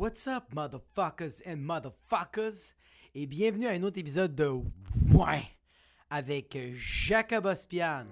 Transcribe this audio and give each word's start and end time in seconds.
What's 0.00 0.26
up, 0.26 0.54
motherfuckers 0.54 1.42
and 1.46 1.58
motherfuckers? 1.58 2.72
Et 3.14 3.26
bienvenue 3.26 3.66
à 3.66 3.72
un 3.72 3.82
autre 3.82 3.98
épisode 3.98 4.34
de 4.34 4.48
Ouais 5.12 5.42
avec 6.08 6.56
Jacob 6.72 7.44
Ospian. 7.44 8.06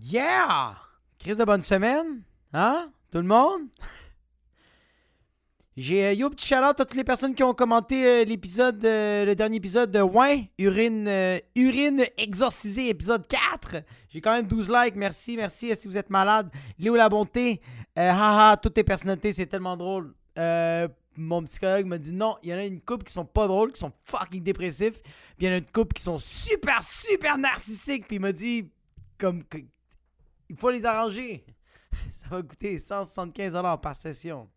Yeah! 0.00 0.76
Crise 1.18 1.36
de 1.36 1.44
bonne 1.44 1.60
semaine? 1.60 2.22
Hein? 2.54 2.90
Tout 3.10 3.18
le 3.18 3.24
monde? 3.24 3.68
J'ai 5.76 6.06
euh, 6.06 6.12
yo 6.14 6.30
petit 6.30 6.46
shout 6.46 6.54
à 6.54 6.72
toutes 6.72 6.94
les 6.94 7.04
personnes 7.04 7.34
qui 7.34 7.42
ont 7.42 7.52
commenté 7.52 8.06
euh, 8.06 8.24
l'épisode, 8.24 8.82
euh, 8.86 9.26
le 9.26 9.34
dernier 9.34 9.58
épisode 9.58 9.90
de 9.90 10.00
Ouais, 10.00 10.50
urine, 10.58 11.06
urine 11.54 12.02
exorcisée, 12.16 12.88
épisode 12.88 13.26
4. 13.26 13.84
J'ai 14.08 14.22
quand 14.22 14.32
même 14.32 14.46
12 14.46 14.70
likes, 14.70 14.96
merci, 14.96 15.36
merci. 15.36 15.76
Si 15.76 15.86
vous 15.86 15.98
êtes 15.98 16.08
malade, 16.08 16.50
Léo 16.78 16.96
La 16.96 17.10
Bonté, 17.10 17.60
haha, 17.94 18.56
toutes 18.56 18.72
tes 18.72 18.84
personnalités, 18.84 19.34
c'est 19.34 19.44
tellement 19.44 19.76
drôle. 19.76 20.14
mon 21.14 21.42
psychologue 21.44 21.84
m'a 21.84 21.98
dit 21.98 22.12
non, 22.12 22.36
il 22.42 22.48
y 22.48 22.54
en 22.54 22.56
a 22.56 22.64
une 22.64 22.80
couple 22.80 23.04
qui 23.04 23.12
sont 23.12 23.26
pas 23.26 23.46
drôles, 23.46 23.70
qui 23.72 23.80
sont 23.80 23.92
fucking 24.06 24.42
dépressifs. 24.42 25.02
Puis 25.02 25.40
il 25.40 25.46
y 25.46 25.50
en 25.50 25.52
a 25.52 25.58
une 25.58 25.66
couple 25.66 25.92
qui 25.92 26.02
sont 26.02 26.18
super, 26.18 26.82
super 26.82 27.36
narcissiques. 27.36 28.06
Puis 28.06 28.16
il 28.16 28.20
m'a 28.20 28.32
dit, 28.32 28.70
comme, 29.18 29.44
il 30.48 30.56
faut 30.56 30.70
les 30.70 30.86
arranger. 30.86 31.44
Ça 32.12 32.28
va 32.30 32.40
coûter 32.40 32.78
175$ 32.78 33.78
par 33.82 33.94
session. 33.94 34.48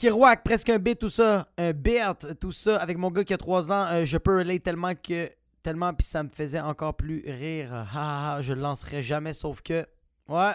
Kirouac, 0.00 0.42
presque 0.42 0.70
un 0.70 0.78
bit, 0.78 0.98
tout 0.98 1.10
ça. 1.10 1.46
Un 1.58 1.72
Bert, 1.72 2.16
tout 2.40 2.52
ça. 2.52 2.78
Avec 2.78 2.96
mon 2.96 3.10
gars 3.10 3.22
qui 3.22 3.34
a 3.34 3.36
3 3.36 3.70
ans, 3.70 3.84
euh, 3.90 4.06
je 4.06 4.16
peux 4.16 4.38
relate 4.38 4.62
tellement 4.62 4.94
que. 4.94 5.28
Tellement, 5.62 5.92
puis 5.92 6.06
ça 6.06 6.22
me 6.22 6.30
faisait 6.30 6.58
encore 6.58 6.96
plus 6.96 7.22
rire. 7.26 7.86
Ah, 7.94 8.38
je 8.40 8.54
le 8.54 8.62
lancerai 8.62 9.02
jamais, 9.02 9.34
sauf 9.34 9.60
que. 9.60 9.86
Ouais. 10.26 10.54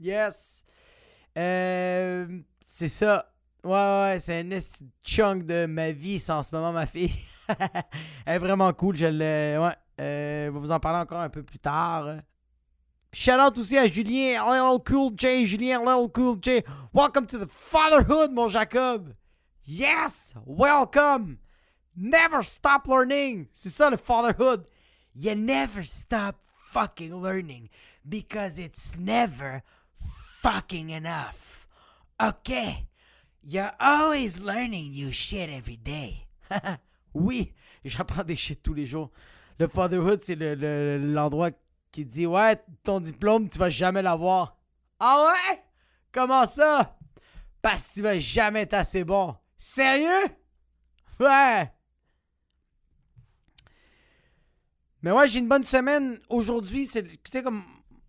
Yes. 0.00 0.64
Euh, 1.38 2.26
c'est 2.66 2.88
ça. 2.88 3.32
Ouais, 3.62 3.70
ouais, 3.70 4.16
c'est 4.18 4.40
un 4.40 4.58
chunk 5.04 5.46
de 5.46 5.66
ma 5.66 5.92
vie, 5.92 6.18
ça, 6.18 6.38
en 6.38 6.42
ce 6.42 6.52
moment, 6.52 6.72
ma 6.72 6.86
fille. 6.86 7.14
Elle 8.26 8.34
est 8.34 8.38
vraiment 8.40 8.72
cool. 8.72 8.96
Je 8.96 9.06
l'ai. 9.06 9.56
Ouais. 9.56 9.76
Euh, 10.00 10.46
je 10.46 10.50
vais 10.50 10.58
vous 10.58 10.72
en 10.72 10.80
parler 10.80 10.98
encore 10.98 11.20
un 11.20 11.30
peu 11.30 11.44
plus 11.44 11.60
tard. 11.60 12.16
Shout 13.12 13.40
out 13.40 13.58
aussi 13.58 13.76
à 13.76 13.88
Julien 13.88 14.40
LL 14.40 14.78
Cool 14.84 15.10
J. 15.16 15.44
Julien 15.44 15.82
LL 15.82 16.08
Cool 16.12 16.38
J. 16.40 16.62
Welcome 16.92 17.26
to 17.26 17.38
the 17.38 17.48
fatherhood, 17.48 18.30
mon 18.30 18.48
Jacob. 18.48 19.14
Yes, 19.64 20.32
welcome. 20.46 21.38
Never 21.96 22.44
stop 22.44 22.86
learning. 22.86 23.48
C'est 23.52 23.70
ça 23.70 23.90
le 23.90 23.96
fatherhood. 23.96 24.64
You 25.12 25.34
never 25.34 25.82
stop 25.82 26.36
fucking 26.70 27.12
learning 27.12 27.68
because 28.08 28.60
it's 28.60 28.96
never 28.96 29.64
fucking 30.40 30.90
enough. 30.90 31.66
Okay? 32.22 32.86
You're 33.42 33.72
always 33.80 34.38
learning 34.38 34.92
new 34.92 35.10
shit 35.10 35.50
every 35.50 35.78
day. 35.78 36.28
oui, 37.12 37.54
j'apprends 37.84 38.22
des 38.24 38.36
shit 38.36 38.62
tous 38.62 38.74
les 38.74 38.86
jours. 38.86 39.10
Le 39.58 39.66
fatherhood, 39.66 40.22
c'est 40.22 40.36
l'endroit 40.36 41.48
le, 41.48 41.56
qui 41.92 42.04
dit 42.04 42.26
Ouais, 42.26 42.62
ton 42.82 43.00
diplôme, 43.00 43.48
tu 43.48 43.58
vas 43.58 43.70
jamais 43.70 44.02
l'avoir. 44.02 44.56
Ah 44.98 45.32
ouais? 45.32 45.62
Comment 46.12 46.46
ça? 46.46 46.96
Parce 47.62 47.88
que 47.88 47.94
tu 47.94 48.02
vas 48.02 48.18
jamais 48.18 48.62
être 48.62 48.74
assez 48.74 49.04
bon. 49.04 49.34
Sérieux? 49.56 50.26
Ouais. 51.18 51.70
Mais 55.02 55.12
ouais, 55.12 55.28
j'ai 55.28 55.38
une 55.38 55.48
bonne 55.48 55.64
semaine. 55.64 56.18
Aujourd'hui, 56.28 56.86
c'est. 56.86 57.02
Tu 57.04 57.30
sais, 57.30 57.42
comme. 57.42 57.62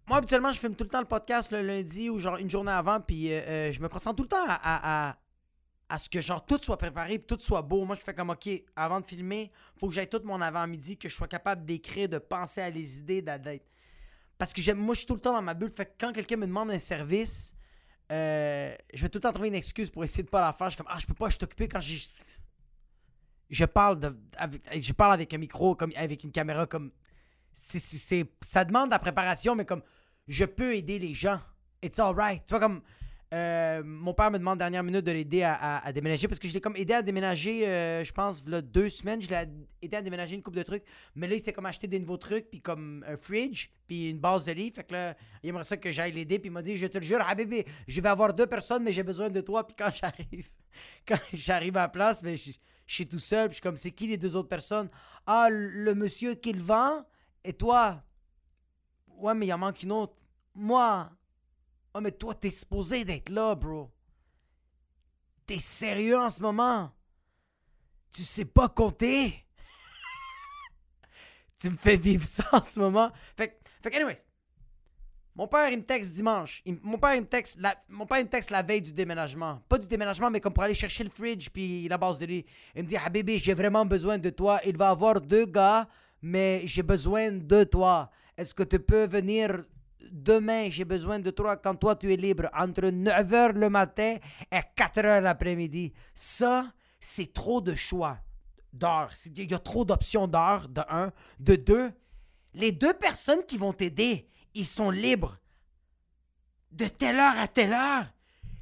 Moi, 0.08 0.18
habituellement, 0.18 0.52
je 0.52 0.60
filme 0.60 0.76
tout 0.76 0.84
le 0.84 0.90
temps 0.90 1.00
le 1.00 1.06
podcast 1.06 1.52
le 1.52 1.62
lundi 1.62 2.10
ou 2.10 2.18
genre 2.18 2.36
une 2.38 2.50
journée 2.50 2.72
avant, 2.72 3.00
puis 3.00 3.32
euh, 3.32 3.40
euh, 3.48 3.72
je 3.72 3.80
me 3.80 3.88
concentre 3.88 4.18
tout 4.18 4.24
le 4.24 4.28
temps 4.28 4.46
à, 4.46 5.10
à, 5.10 5.16
ce 5.98 6.10
que 6.10 6.22
genre 6.22 6.46
tout 6.46 6.60
soit 6.62 6.78
préparé, 6.78 7.20
puis 7.20 7.28
tout 7.28 7.42
soit 7.42 7.62
beau. 7.62 7.86
Moi, 7.86 7.96
je 7.96 8.02
fais 8.02 8.14
comme 8.14 8.30
OK, 8.30 8.50
avant 8.76 9.00
de 9.00 9.06
filmer, 9.06 9.52
faut 9.78 9.88
que 9.88 9.94
j'aille 9.94 10.10
tout 10.10 10.22
mon 10.24 10.42
avant-midi, 10.42 10.98
que 10.98 11.10
je 11.10 11.16
sois 11.16 11.28
capable 11.28 11.66
d'écrire, 11.66 12.08
de 12.10 12.18
penser 12.18 12.62
à 12.62 12.70
les 12.70 12.98
idées, 12.98 13.22
d'être 13.22 13.66
parce 14.42 14.54
que 14.54 14.72
moi, 14.74 14.96
je 14.96 15.02
suis 15.02 15.06
tout 15.06 15.14
le 15.14 15.22
temps 15.22 15.34
dans 15.34 15.42
ma 15.44 15.54
bulle. 15.54 15.70
Fait 15.70 15.86
que 15.86 15.92
quand 16.00 16.12
quelqu'un 16.12 16.36
me 16.36 16.48
demande 16.48 16.72
un 16.72 16.80
service, 16.80 17.54
euh, 18.12 18.74
je 18.92 19.04
vais 19.04 19.08
tout 19.08 19.20
le 19.20 19.22
temps 19.22 19.32
trouver 19.32 19.50
une 19.50 19.54
excuse 19.54 19.92
pour 19.92 20.04
essayer 20.04 20.24
de 20.24 20.30
pas 20.30 20.42
la 20.42 20.52
faire. 20.52 20.66
Je 20.66 20.72
suis 20.72 20.78
comme, 20.78 20.88
ah, 20.90 20.98
je 20.98 21.06
peux 21.06 21.14
pas, 21.14 21.30
je 21.30 21.36
suis 21.36 21.44
occupé 21.44 21.68
quand 21.68 21.80
j'ai. 21.80 22.02
Je 23.52 23.66
parle, 23.66 24.00
de, 24.00 24.18
avec, 24.36 24.84
je 24.84 24.94
parle 24.94 25.14
avec 25.14 25.32
un 25.32 25.38
micro, 25.38 25.76
comme, 25.76 25.94
avec 25.96 26.24
une 26.24 26.32
caméra, 26.32 26.66
comme. 26.66 26.92
ça 27.54 28.66
demande 28.66 28.88
de 28.88 28.96
la 28.96 28.98
préparation, 28.98 29.54
mais 29.54 29.64
comme, 29.64 29.84
je 30.28 30.46
peux 30.46 30.76
aider 30.76 30.98
les 30.98 31.14
gens. 31.14 31.40
It's 31.84 32.00
alright. 32.00 32.44
Tu 32.48 32.56
vois, 32.56 32.62
comme. 32.62 32.82
Euh, 33.34 33.82
mon 33.86 34.14
père 34.14 34.30
me 34.30 34.38
demande 34.38 34.58
dernière 34.58 34.84
minute 34.84 35.06
de 35.06 35.12
l'aider 35.12 35.44
à, 35.44 35.90
déménager 35.94 36.28
parce 36.28 36.38
que 36.38 36.50
je 36.50 36.54
l'ai 36.54 36.60
comme 36.60 36.76
aidé 36.76 36.94
à 36.94 37.02
déménager, 37.02 37.66
euh, 37.66 38.04
je 38.04 38.12
pense, 38.12 38.46
là, 38.46 38.62
deux 38.62 38.90
semaines. 38.90 39.22
Je 39.22 39.30
l'ai 39.30 39.48
aidé 39.82 39.98
à 39.98 40.02
déménager 40.02 40.36
une 40.36 40.42
coupe 40.42 40.56
de 40.56 40.64
trucs. 40.64 40.84
Mais 41.16 41.28
là, 41.28 41.36
il 41.36 41.42
s'est 41.42 41.54
comme 41.54 41.66
acheté 41.66 41.88
des 41.88 42.00
nouveaux 42.00 42.18
trucs, 42.18 42.50
puis 42.50 42.60
comme 42.60 43.06
un 43.08 43.16
fridge, 43.16 43.70
puis 43.88 44.10
une 44.10 44.20
base 44.20 44.46
de 44.46 44.52
lit. 44.52 44.72
Fait 44.72 44.84
que 44.84 44.94
là, 44.94 45.16
il 45.44 45.50
aimerait 45.50 45.64
ça 45.64 45.78
que 45.78 45.92
j'aille 45.92 46.12
l'aider. 46.12 46.40
Puis 46.40 46.50
il 46.50 46.52
m'a 46.52 46.62
dit 46.62 46.76
Je 46.76 46.88
te 46.88 46.98
le 46.98 47.06
jure, 47.06 47.20
ah 47.26 47.34
bébé, 47.34 47.66
je 47.88 48.02
vais 48.02 48.10
avoir 48.10 48.34
deux 48.34 48.48
personnes, 48.48 48.84
mais 48.84 48.92
j'ai 48.92 49.04
besoin 49.04 49.30
de 49.30 49.40
toi. 49.40 49.66
Puis 49.66 49.78
quand 49.78 49.92
j'arrive, 50.02 50.50
quand 51.08 51.20
j'arrive 51.32 51.78
à 51.78 51.84
la 51.84 51.90
place, 51.90 52.22
mais 52.24 52.36
je, 52.36 52.52
suis 52.86 53.08
tout 53.08 53.20
seul. 53.20 53.48
Puis 53.48 53.54
je 53.54 53.56
suis 53.56 53.62
comme 53.62 53.78
C'est 53.78 53.92
qui 53.92 54.08
les 54.08 54.18
deux 54.18 54.36
autres 54.36 54.50
personnes? 54.50 54.90
Ah, 55.26 55.48
le 55.50 55.94
monsieur 55.96 56.36
qui 56.36 56.52
le 56.52 56.62
vend 56.62 57.06
et 57.46 57.54
toi. 57.54 58.04
Ouais, 59.08 59.34
mais 59.36 59.46
il 59.46 59.54
en 59.54 59.58
manque 59.58 59.82
une 59.84 59.94
autre. 59.94 60.16
Moi, 60.54 61.10
Oh, 61.94 62.02
mais 62.02 62.12
toi, 62.12 62.34
t'es 62.34 62.52
supposé 62.52 63.04
d'être 63.04 63.30
là, 63.30 63.54
bro. 63.56 63.92
T'es 65.46 65.60
sérieux 65.60 66.18
en 66.18 66.30
ce 66.30 66.42
moment? 66.42 66.92
Tu 68.12 68.24
sais 68.24 68.46
pas 68.46 68.70
compter? 68.70 69.46
tu 71.60 71.70
me 71.70 71.78
fais 71.78 71.98
vivre 71.98 72.26
ça 72.26 72.46
en 72.54 72.64
ce 72.64 72.80
moment? 72.80 73.12
Fait, 73.36 73.60
que, 73.84 73.96
anyways. 73.96 74.18
Mon 75.36 75.48
père, 75.48 75.70
il 75.70 75.78
me 75.78 75.84
texte 75.84 76.14
dimanche. 76.14 76.62
mon, 76.84 76.98
père, 76.98 77.16
il 77.16 77.22
me 77.22 77.28
texte 77.28 77.58
la, 77.60 77.76
mon 77.88 78.06
père, 78.06 78.20
il 78.20 78.26
me 78.26 78.30
texte 78.30 78.50
la 78.52 78.62
veille 78.62 78.82
du 78.82 78.92
déménagement. 78.92 79.62
Pas 79.68 79.78
du 79.78 79.88
déménagement, 79.88 80.30
mais 80.30 80.42
comme 80.42 80.54
pour 80.54 80.64
aller 80.64 80.74
chercher 80.74 81.06
le 81.06 81.10
fridge 81.10 81.50
puis 81.50 81.88
la 81.88 81.98
base 81.98 82.20
de 82.20 82.26
lui. 82.26 82.46
Il 82.76 82.84
me 82.84 82.88
dit 82.88 82.98
Ah, 82.98 83.10
bébé, 83.10 83.40
j'ai 83.40 83.54
vraiment 83.54 83.86
besoin 83.86 84.18
de 84.18 84.30
toi. 84.30 84.60
Il 84.66 84.76
va 84.76 84.90
avoir 84.90 85.22
deux 85.22 85.46
gars, 85.46 85.88
mais 86.22 86.64
j'ai 86.66 86.84
besoin 86.84 87.32
de 87.32 87.64
toi. 87.64 88.12
Est-ce 88.38 88.54
que 88.54 88.64
tu 88.64 88.80
peux 88.80 89.06
venir 89.06 89.64
demain, 90.12 90.70
j'ai 90.70 90.86
besoin 90.86 91.20
de 91.20 91.30
toi 91.32 91.58
quand 91.58 91.76
toi 91.76 91.96
tu 91.96 92.12
es 92.12 92.16
libre, 92.16 92.50
entre 92.54 92.84
9h 92.84 93.54
le 93.54 93.70
matin 93.70 94.18
et 94.52 94.62
4h 94.76 95.22
l'après-midi. 95.22 95.94
Ça, 96.16 96.72
c'est 97.00 97.34
trop 97.34 97.62
de 97.62 97.76
choix 97.76 98.20
d'heures. 98.74 99.12
Il 99.26 99.52
y 99.52 99.54
a 99.54 99.60
trop 99.60 99.86
d'options 99.86 100.28
d'heures, 100.28 100.68
de 100.70 100.82
un. 100.90 101.12
De 101.40 101.56
deux, 101.56 101.92
les 102.54 102.72
deux 102.72 102.94
personnes 102.94 103.46
qui 103.46 103.58
vont 103.58 103.74
t'aider, 103.74 104.28
ils 104.54 104.66
sont 104.66 104.92
libres. 104.92 105.38
De 106.72 106.88
telle 106.88 107.18
heure 107.18 107.38
à 107.38 107.48
telle 107.48 107.74
heure. 107.74 108.06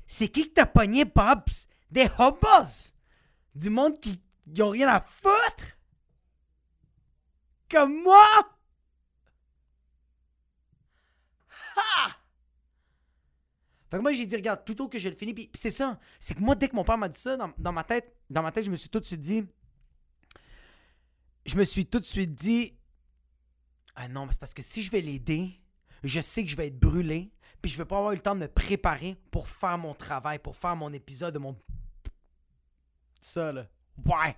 C'est 0.08 0.30
qui 0.30 0.50
que 0.50 0.54
t'as 0.56 0.66
pogné, 0.66 1.06
Pops? 1.06 1.68
Des 1.92 2.08
hobos! 2.18 2.94
Du 3.54 3.70
monde 3.70 4.00
qui 4.00 4.22
n'ont 4.48 4.70
rien 4.70 4.88
à 4.88 5.02
foutre? 5.02 5.78
Comme 7.70 8.02
moi? 8.04 8.26
Fait 13.90 13.98
que 13.98 14.02
moi, 14.02 14.14
j'ai 14.14 14.26
dit, 14.26 14.36
regarde, 14.36 14.64
plutôt 14.64 14.88
que 14.88 15.00
je 15.00 15.10
le 15.10 15.16
finis. 15.16 15.34
Puis, 15.34 15.50
c'est 15.56 15.72
ça. 15.72 16.00
C'est 16.20 16.36
que 16.36 16.42
moi, 16.42 16.56
dès 16.56 16.70
que 16.70 16.76
mon 16.76 16.84
père 16.84 16.98
m'a 16.98 17.10
dit 17.10 17.20
ça, 17.20 17.38
dans, 17.38 17.72
ma 17.72 17.84
tête, 17.84 18.16
dans 18.30 18.44
ma 18.44 18.52
tête, 18.52 18.66
je 18.66 18.72
me 18.72 18.76
suis 18.76 18.90
tout 18.90 19.00
de 19.00 19.06
suite 19.06 19.22
dit. 19.22 19.46
Je 21.46 21.56
me 21.56 21.64
suis 21.64 21.86
tout 21.86 22.00
de 22.00 22.06
suite 22.06 22.36
dit. 22.36 22.78
Ah 23.96 24.08
non, 24.08 24.28
c'est 24.32 24.40
parce 24.40 24.54
que 24.54 24.62
si 24.62 24.84
je 24.84 24.92
vais 24.92 25.02
l'aider, 25.02 25.60
je 26.04 26.22
sais 26.22 26.44
que 26.44 26.50
je 26.50 26.56
vais 26.56 26.68
être 26.68 26.80
brûlé. 26.80 27.32
Puis 27.62 27.72
je 27.72 27.78
vais 27.78 27.86
pas 27.86 27.98
avoir 27.98 28.14
eu 28.14 28.16
le 28.16 28.22
temps 28.22 28.36
de 28.36 28.42
me 28.42 28.48
préparer 28.48 29.18
pour 29.32 29.50
faire 29.50 29.78
mon 29.78 29.94
travail, 29.94 30.40
pour 30.40 30.56
faire 30.56 30.76
mon 30.76 30.94
épisode 30.94 31.34
de 31.34 31.40
mon. 31.40 31.58
Ça, 33.20 33.52
là. 33.52 33.68
Ouais. 34.06 34.38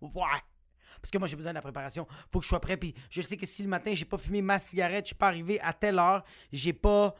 Ouais. 0.00 0.42
Parce 1.00 1.10
que 1.10 1.18
moi, 1.18 1.28
j'ai 1.28 1.36
besoin 1.36 1.52
de 1.52 1.56
la 1.56 1.62
préparation. 1.62 2.06
Faut 2.30 2.40
que 2.40 2.44
je 2.44 2.48
sois 2.48 2.60
prêt. 2.60 2.76
Puis 2.76 2.94
je 3.10 3.22
sais 3.22 3.36
que 3.36 3.46
si 3.46 3.62
le 3.62 3.68
matin, 3.68 3.92
j'ai 3.94 4.04
pas 4.04 4.18
fumé 4.18 4.42
ma 4.42 4.58
cigarette, 4.58 5.06
je 5.06 5.08
suis 5.08 5.16
pas 5.16 5.28
arrivé 5.28 5.60
à 5.60 5.72
telle 5.72 5.98
heure, 5.98 6.24
j'ai 6.52 6.72
pas 6.72 7.14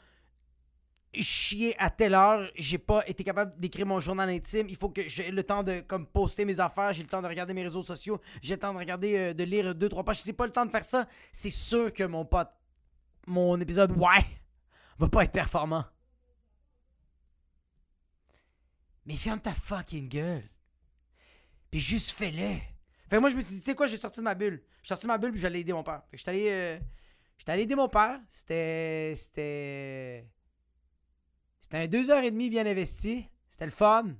chier 1.13 1.75
à 1.81 1.91
telle 1.91 2.15
heure, 2.15 2.49
j'ai 2.55 2.79
pas 2.79 3.03
été 3.09 3.25
capable 3.25 3.59
d'écrire 3.59 3.87
mon 3.87 3.99
journal 3.99 4.29
intime, 4.29 4.69
il 4.69 4.77
faut 4.77 4.91
que 4.91 5.09
j'ai 5.09 5.31
le 5.33 5.43
temps 5.43 5.65
de 5.65 5.81
comme 5.81 6.07
poster 6.07 6.45
mes 6.45 6.61
affaires, 6.61 6.93
j'ai 6.93 7.03
le 7.03 7.09
temps 7.09 7.21
de 7.21 7.27
regarder 7.27 7.53
mes 7.53 7.65
réseaux 7.65 7.83
sociaux, 7.83 8.21
j'ai 8.41 8.55
le 8.55 8.61
temps 8.61 8.73
de 8.73 8.79
regarder 8.79 9.17
euh, 9.17 9.35
de 9.35 9.43
lire 9.43 9.75
deux 9.75 9.89
trois 9.89 10.05
pages, 10.05 10.19
si 10.19 10.23
c'est 10.23 10.33
pas 10.33 10.47
le 10.47 10.53
temps 10.53 10.65
de 10.65 10.71
faire 10.71 10.85
ça, 10.85 11.09
c'est 11.33 11.51
sûr 11.51 11.93
que 11.93 12.05
mon 12.05 12.25
pote 12.25 12.51
mon 13.27 13.61
épisode 13.61 13.93
ouais 13.93 14.25
va 14.99 15.09
pas 15.09 15.25
être 15.25 15.33
performant. 15.33 15.85
Mais 19.07 19.17
ferme 19.17 19.41
ta 19.41 19.55
fucking 19.55 20.09
gueule. 20.09 20.49
Puis 21.71 21.81
juste 21.81 22.11
fais-le. 22.11 22.59
Fait 23.11 23.17
que 23.17 23.21
moi, 23.21 23.29
je 23.29 23.35
me 23.35 23.41
suis 23.41 23.55
dit, 23.55 23.61
tu 23.61 23.67
sais 23.67 23.75
quoi, 23.75 23.89
j'ai 23.89 23.97
sorti 23.97 24.21
de 24.21 24.25
ma 24.25 24.37
bulle. 24.37 24.63
J'ai 24.85 24.89
sorti 24.89 25.03
de 25.03 25.09
ma 25.09 25.19
bulle, 25.19 25.33
puis 25.33 25.41
j'allais 25.41 25.61
aider 25.61 25.73
mon 25.73 25.83
père. 25.83 26.01
Fait 26.09 26.17
que 26.17 26.19
j'étais 26.19 26.31
allé, 26.31 26.49
euh, 26.49 26.79
j'étais 27.37 27.51
allé 27.51 27.63
aider 27.63 27.75
mon 27.75 27.89
père. 27.89 28.21
C'était. 28.29 29.15
C'était. 29.17 30.31
C'était 31.61 31.79
un 31.79 31.87
deux 31.89 32.09
heures 32.09 32.23
et 32.23 32.31
demie 32.31 32.51
bien 32.51 32.65
investi. 32.65 33.29
C'était 33.51 33.65
le 33.65 33.73
fun. 33.73 34.15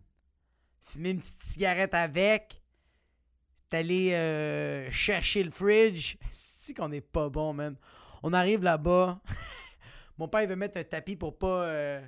Fumer 0.81 1.11
une 1.11 1.21
petite 1.21 1.41
cigarette 1.41 1.95
avec. 1.95 2.61
T'es 3.69 3.77
allé 3.77 4.13
euh, 4.13 4.91
chercher 4.91 5.45
le 5.45 5.53
fridge. 5.53 6.17
C'est 6.33 6.75
qu'on 6.75 6.91
est 6.91 7.01
pas 7.01 7.29
bon, 7.29 7.53
man? 7.53 7.77
On 8.25 8.33
arrive 8.33 8.65
là-bas. 8.65 9.23
Mon 10.19 10.27
père, 10.27 10.43
il 10.43 10.49
veut 10.49 10.57
mettre 10.57 10.79
un 10.79 10.85
tapis 10.85 11.15
pour 11.15 11.39
pas. 11.39 11.65
euh, 11.67 12.05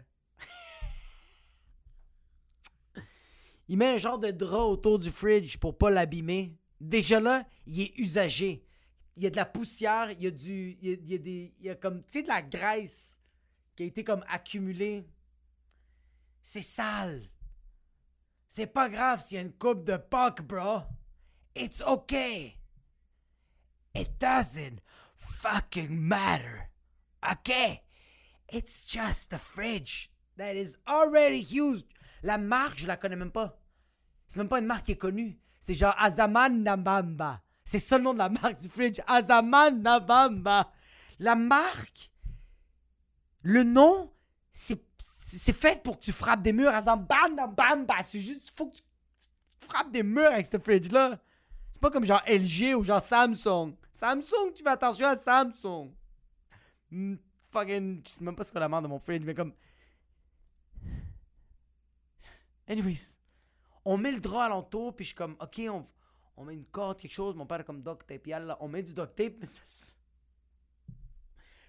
il 3.69 3.79
met 3.79 3.95
un 3.95 3.99
genre 3.99 4.19
de 4.19 4.33
drap 4.33 4.65
autour 4.65 4.99
du 4.99 5.13
fridge 5.13 5.59
pour 5.59 5.79
pas 5.79 5.89
l'abîmer. 5.89 6.59
Déjà 6.83 7.21
là, 7.21 7.47
il 7.65 7.81
est 7.81 7.97
usagé. 7.97 8.67
Il 9.15 9.23
y 9.23 9.27
a 9.27 9.31
de 9.31 9.37
la 9.37 9.45
poussière, 9.45 10.11
il 10.11 10.21
y 10.21 10.27
a 10.27 10.33
du. 10.33 10.77
Il 10.83 11.09
y 11.09 11.15
a, 11.15 11.19
des. 11.19 11.55
Il 11.61 11.67
y 11.67 11.71
a 11.71 11.77
comme. 11.77 12.03
Tu 12.03 12.19
sais, 12.19 12.23
de 12.25 12.29
la 12.29 12.43
graisse 12.43 13.21
qui 13.77 13.85
a 13.85 13.87
été 13.87 14.03
comme 14.03 14.25
accumulée. 14.29 15.07
C'est 16.43 16.63
sale. 16.63 17.31
C'est 18.49 18.67
pas 18.67 18.89
grave 18.89 19.23
s'il 19.23 19.37
y 19.37 19.39
a 19.39 19.43
une 19.43 19.53
coupe 19.53 19.85
de 19.85 19.97
Pâques, 19.97 20.43
bro. 20.43 20.81
It's 21.55 21.81
okay. 21.83 22.59
It 23.95 24.19
doesn't 24.19 24.81
fucking 25.17 25.97
matter. 25.97 26.69
Okay? 27.23 27.83
It's 28.49 28.85
just 28.85 29.31
the 29.31 29.39
fridge 29.39 30.11
that 30.37 30.57
is 30.57 30.77
already 30.89 31.39
used. 31.39 31.87
La 32.25 32.39
marque, 32.39 32.79
je 32.79 32.87
la 32.89 32.97
connais 32.97 33.17
même 33.17 33.31
pas. 33.31 33.57
C'est 34.27 34.41
même 34.41 34.49
pas 34.49 34.59
une 34.59 34.67
marque 34.67 34.87
qui 34.87 34.93
est 34.93 34.97
connue. 34.97 35.39
C'est 35.63 35.75
genre 35.75 35.95
Azaman 35.97 36.61
Nabamba. 36.65 37.41
C'est 37.65 37.97
nom 37.97 38.15
de 38.15 38.19
la 38.19 38.29
marque 38.29 38.59
du 38.61 38.69
fridge. 38.69 38.99
Azaman 39.07 39.81
Nabamba. 39.81 40.73
La 41.21 41.37
marque, 41.37 42.11
le 43.45 43.63
nom, 43.63 44.13
c'est 44.51 44.83
fait 45.53 45.81
pour 45.81 46.01
que 46.01 46.05
tu 46.05 46.11
frappes 46.11 46.43
des 46.43 46.53
murs. 46.53 46.75
Azaman 46.75 47.37
Nabamba. 47.37 48.03
C'est 48.03 48.21
juste, 48.21 48.51
faut 48.53 48.71
que 48.71 48.77
tu 48.77 48.83
frappes 49.61 49.93
des 49.93 50.03
murs 50.03 50.33
avec 50.33 50.47
ce 50.47 50.59
fridge-là. 50.59 51.21
C'est 51.71 51.81
pas 51.81 51.93
comme 51.93 52.05
genre 52.05 52.23
LG 52.27 52.75
ou 52.75 52.83
genre 52.83 53.01
Samsung. 53.01 53.77
Samsung, 53.93 54.53
tu 54.57 54.65
fais 54.65 54.71
attention 54.71 55.07
à 55.07 55.17
Samsung. 55.17 55.93
Hmm, 56.91 57.15
fucking. 57.53 58.03
Je 58.05 58.11
sais 58.11 58.25
même 58.25 58.35
pas 58.35 58.43
ce 58.43 58.51
qu'on 58.51 58.61
a 58.61 58.67
marre 58.67 58.83
de 58.83 58.89
mon 58.89 58.99
fridge, 58.99 59.23
mais 59.25 59.35
comme. 59.35 59.53
Anyways. 62.67 63.22
On 63.85 63.97
met 63.97 64.13
le 64.13 64.21
drap 64.21 64.45
alentour, 64.45 64.95
puis 64.95 65.05
je 65.05 65.09
suis 65.09 65.17
comme, 65.17 65.37
ok, 65.41 65.61
on, 65.69 65.87
on 66.37 66.45
met 66.45 66.55
une 66.55 66.65
corde, 66.67 67.01
quelque 67.01 67.13
chose. 67.13 67.35
Mon 67.35 67.47
père 67.47 67.61
est 67.61 67.65
comme 67.65 67.83
duct 67.83 68.07
tape. 68.07 68.27
Yalla, 68.27 68.57
on 68.61 68.69
met 68.69 68.83
du 68.83 68.95
duct 68.95 69.15
tape, 69.17 69.35
mais 69.41 69.47
ça. 69.47 69.61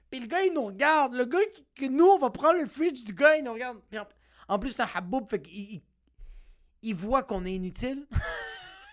Puis 0.10 0.20
le 0.20 0.28
gars, 0.28 0.44
il 0.44 0.54
nous 0.54 0.66
regarde. 0.66 1.16
Le 1.16 1.26
gars, 1.26 1.40
qui, 1.54 1.66
que 1.76 1.86
nous, 1.86 2.06
on 2.06 2.20
va 2.20 2.30
prendre 2.30 2.60
le 2.60 2.68
fridge 2.68 3.04
du 3.04 3.14
gars, 3.14 3.36
il 3.38 3.44
nous 3.44 3.54
regarde. 3.54 3.80
En 4.48 4.60
plus, 4.60 4.72
c'est 4.72 4.82
un 4.82 4.90
haboub, 4.94 5.28
fait 5.28 5.42
qu'il 5.42 5.56
il, 5.56 5.84
il 6.84 6.96
voit 6.96 7.24
qu'on 7.24 7.46
est 7.46 7.54
inutile. 7.54 8.08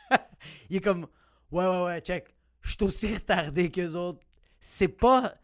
il 0.70 0.76
est 0.76 0.80
comme, 0.80 1.06
ouais, 1.50 1.66
ouais, 1.66 1.84
ouais, 1.84 2.00
check. 2.00 2.34
Je 2.62 2.70
suis 2.70 2.82
aussi 2.82 3.14
retardé 3.14 3.70
qu'eux 3.70 3.94
autres. 3.96 4.26
C'est 4.60 4.88
pas. 4.88 5.34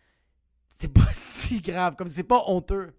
C'est 0.69 0.93
pas 0.93 1.09
si 1.13 1.61
grave, 1.61 1.97
comme 1.97 2.09
c'est 2.09 2.25
pas 2.25 2.43
honteux. 2.47 2.95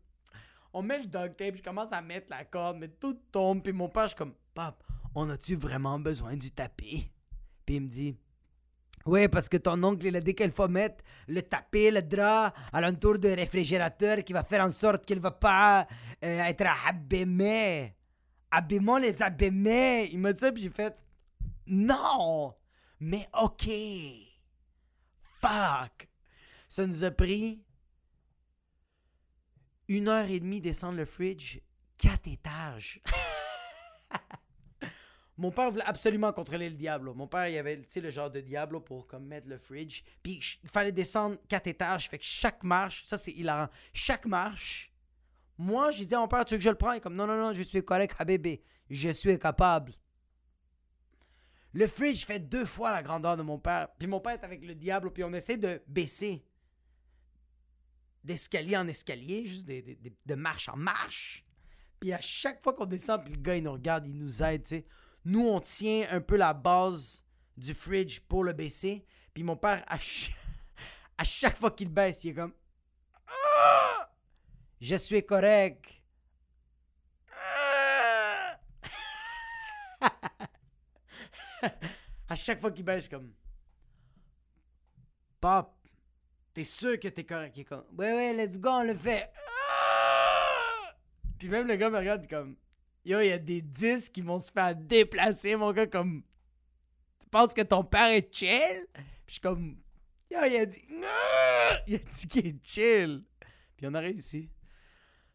On 0.78 0.84
met 0.84 1.00
le 1.00 1.06
duct 1.06 1.38
tape, 1.38 1.56
je 1.58 1.64
commence 1.64 1.92
à 1.92 2.04
mettre 2.04 2.28
la 2.30 2.46
corde, 2.46 2.78
mais 2.78 2.88
tout 2.88 3.20
tombe, 3.32 3.64
puis 3.64 3.74
mon 3.74 3.90
père, 3.90 4.04
je 4.04 4.10
suis 4.10 4.18
comme, 4.18 4.36
Pap, 4.54 4.84
on 5.16 5.28
a-tu 5.28 5.56
vraiment 5.56 5.98
besoin 5.98 6.36
du 6.36 6.52
tapis? 6.52 7.10
Puis 7.66 7.78
il 7.78 7.82
me 7.82 7.88
dit, 7.88 8.16
oui, 9.08 9.28
parce 9.28 9.50
que 9.50 9.58
ton 9.58 9.82
oncle, 9.82 10.06
il 10.06 10.16
a 10.16 10.22
dit 10.22 10.36
qu'il 10.36 10.52
faut 10.52 10.68
mettre 10.68 11.04
le 11.28 11.42
tapis, 11.42 11.90
le 11.90 12.04
drap, 12.04 12.54
alentour 12.72 13.18
du 13.18 13.26
réfrigérateur 13.26 14.24
qui 14.24 14.34
va 14.34 14.44
faire 14.44 14.64
en 14.64 14.70
sorte 14.70 15.04
qu'il 15.04 15.20
va 15.20 15.32
pas 15.32 15.88
euh, 16.24 16.44
être 16.44 16.68
abîmé. 16.88 17.96
Abîmons 18.52 18.98
les 18.98 19.20
abîmés. 19.24 20.12
Il 20.12 20.20
m'a 20.20 20.32
dit 20.32 20.40
ça, 20.40 20.52
puis 20.52 20.62
j'ai 20.62 20.70
fait, 20.70 20.96
non, 21.66 22.54
mais 23.00 23.28
ok. 23.34 23.68
Fuck. 25.42 26.08
Ça 26.70 26.86
nous 26.86 27.04
a 27.04 27.10
pris 27.10 27.64
une 29.88 30.08
heure 30.08 30.30
et 30.30 30.40
demie 30.40 30.62
descendre 30.62 30.98
le 30.98 31.06
fridge, 31.06 31.60
quatre 31.98 32.28
étages. 32.28 33.02
Mon 35.38 35.52
père 35.52 35.70
voulait 35.70 35.86
absolument 35.86 36.34
contrôler 36.34 36.70
le 36.70 36.76
Diablo. 36.76 37.14
Mon 37.14 37.28
père, 37.28 37.48
il 37.48 37.58
avait 37.58 37.80
tu 37.84 38.02
le 38.02 38.10
genre 38.10 38.32
de 38.32 38.42
Diablo 38.42 38.80
pour 38.80 39.06
comme 39.06 39.26
mettre 39.26 39.48
le 39.48 39.60
fridge. 39.60 40.02
Puis 40.24 40.40
il 40.64 40.70
fallait 40.70 40.92
descendre 40.92 41.38
quatre 41.48 41.68
étages. 41.68 42.10
Fait 42.10 42.18
que 42.18 42.26
chaque 42.26 42.64
marche, 42.64 43.04
ça 43.06 43.18
c'est 43.18 43.32
hilarant. 43.32 43.70
Chaque 43.94 44.26
marche, 44.26 44.92
moi 45.58 45.92
j'ai 45.92 46.08
dit 46.08 46.16
à 46.16 46.20
mon 46.20 46.28
père, 46.28 46.44
tu 46.44 46.56
veux 46.56 46.58
que 46.58 46.64
je 46.64 46.70
le 46.70 46.76
prenne? 46.76 47.00
Comme 47.00 47.16
non, 47.16 47.28
non, 47.28 47.38
non, 47.38 47.54
je 47.54 47.62
suis 47.62 47.86
correct, 47.86 48.16
bébé. 48.26 48.64
Je 48.90 49.10
suis 49.10 49.38
capable. 49.38 49.94
Le 51.74 51.86
fridge 51.86 52.26
fait 52.26 52.40
deux 52.40 52.66
fois 52.66 52.92
la 52.92 53.04
grandeur 53.04 53.38
de 53.38 53.44
mon 53.44 53.60
père. 53.60 53.90
Puis 54.00 54.08
mon 54.08 54.20
père 54.20 54.34
est 54.34 54.44
avec 54.44 54.66
le 54.66 54.74
Diablo, 54.74 55.12
puis 55.12 55.24
on 55.24 55.34
essaie 55.34 55.58
de 55.58 55.84
baisser 55.88 56.44
d'escalier 58.28 58.78
en 58.78 58.88
escalier, 58.88 59.46
juste 59.46 59.66
des- 59.66 59.82
de 60.26 60.36
marche 60.36 60.70
en 60.70 60.76
marche. 60.78 61.44
Puis 62.00 62.14
à 62.14 62.22
chaque 62.22 62.62
fois 62.62 62.74
qu'on 62.74 62.86
descend, 62.86 63.24
puis 63.24 63.34
le 63.34 63.40
gars, 63.42 63.56
il 63.56 63.64
nous 63.64 63.72
regarde, 63.72 64.06
il 64.06 64.18
nous 64.18 64.44
aide, 64.44 64.64
tu 64.64 64.70
sais. 64.70 64.86
Nous, 65.26 65.48
on 65.48 65.60
tient 65.60 66.08
un 66.12 66.22
peu 66.22 66.38
la 66.38 66.54
base 66.54 67.24
du 67.56 67.74
fridge 67.74 68.20
pour 68.28 68.44
le 68.44 68.54
baisser. 68.54 69.04
Puis 69.34 69.44
mon 69.44 69.56
père, 69.58 69.84
à, 69.88 69.98
ch- 69.98 70.34
à 71.18 71.24
chaque 71.24 71.58
fois 71.58 71.72
qu'il 71.72 71.90
baisse, 71.90 72.24
il 72.24 72.30
est 72.32 72.34
comme... 72.36 72.54
Ah! 73.28 74.10
Je 74.80 74.96
suis 74.96 75.26
correct. 75.26 75.86
Ah! 77.32 78.60
à 82.30 82.36
chaque 82.36 82.60
fois 82.60 82.72
qu'il 82.72 82.86
baisse, 82.86 83.08
comme... 83.10 83.34
Pop, 85.40 85.77
t'es 86.58 86.64
sûr 86.64 87.00
que 87.00 87.08
t'es 87.08 87.24
correct? 87.24 87.56
Il 87.56 87.62
est 87.62 87.66
comme... 87.66 87.84
Ouais, 87.96 88.14
ouais, 88.14 88.34
let's 88.34 88.58
go, 88.58 88.70
on 88.70 88.84
le 88.84 88.96
fait. 88.96 89.30
Ah! 89.36 90.96
Puis 91.38 91.50
même 91.50 91.68
le 91.68 91.76
gars 91.76 91.92
me 91.92 92.00
regarde 92.00 92.28
comme... 92.28 92.58
Yo, 93.06 93.20
il 93.20 93.28
y 93.28 93.32
a 93.32 93.38
des 93.38 93.62
disques 93.62 94.14
qui 94.14 94.22
vont 94.24 94.40
se 94.40 94.52
faire 94.52 94.76
déplacer, 94.76 95.56
mon 95.56 95.72
gars, 95.72 95.86
comme... 95.86 96.24
Tu 97.20 97.30
penses 97.30 97.54
que 97.54 97.62
ton 97.62 97.84
père 97.84 98.10
est 98.10 98.34
chill? 98.34 98.88
Puis 98.92 99.04
je 99.28 99.32
suis 99.34 99.40
comme... 99.40 99.78
Yo, 100.32 100.40
il 100.50 100.56
a 100.56 100.66
dit... 100.66 100.84
Ah! 101.04 101.78
Il 101.86 101.94
a 101.94 102.00
dit 102.00 102.28
qu'il 102.28 102.48
est 102.48 102.66
chill. 102.66 103.24
Puis 103.76 103.86
on 103.86 103.94
a 103.94 104.00
réussi. 104.00 104.50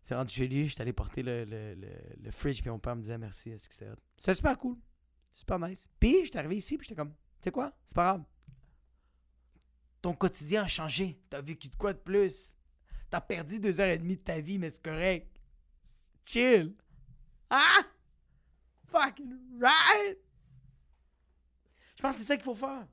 C'est 0.02 0.16
rendu 0.16 0.34
chez 0.34 0.48
lui, 0.48 0.68
j'étais 0.68 0.82
allé 0.82 0.92
porter 0.92 1.22
le, 1.22 1.44
le, 1.44 1.74
le, 1.76 1.88
le 2.20 2.30
fridge, 2.32 2.62
puis 2.62 2.70
mon 2.70 2.80
père 2.80 2.96
me 2.96 3.02
disait 3.02 3.16
merci. 3.16 3.50
Est-ce 3.50 3.68
que 3.68 3.74
c'était? 3.74 3.92
C'était 4.18 4.34
super 4.34 4.58
cool. 4.58 4.76
Super 5.32 5.60
nice. 5.60 5.88
Puis 6.00 6.24
j'étais 6.24 6.38
arrivé 6.38 6.56
ici, 6.56 6.76
puis 6.76 6.84
j'étais 6.88 6.98
comme... 6.98 7.12
Tu 7.12 7.44
sais 7.44 7.52
quoi? 7.52 7.72
C'est 7.86 7.94
pas 7.94 8.06
grave. 8.06 8.24
Ton 10.02 10.14
quotidien 10.14 10.64
a 10.64 10.66
changé. 10.66 11.18
T'as 11.30 11.40
vécu 11.40 11.68
de 11.68 11.76
quoi 11.76 11.92
de 11.92 11.98
plus? 11.98 12.56
T'as 13.08 13.20
perdu 13.20 13.60
deux 13.60 13.80
heures 13.80 13.88
et 13.88 13.98
demie 13.98 14.16
de 14.16 14.22
ta 14.22 14.40
vie, 14.40 14.58
mais 14.58 14.68
c'est 14.68 14.82
correct. 14.82 15.28
Chill. 16.26 16.74
Ah! 17.48 17.82
Fucking 18.88 19.60
right! 19.60 20.18
Je 21.96 22.02
pense 22.02 22.12
que 22.12 22.18
c'est 22.18 22.24
ça 22.24 22.36
qu'il 22.36 22.44
faut 22.44 22.54
faire. 22.54 22.86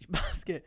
Je 0.00 0.06
pense 0.06 0.44
que. 0.44 0.62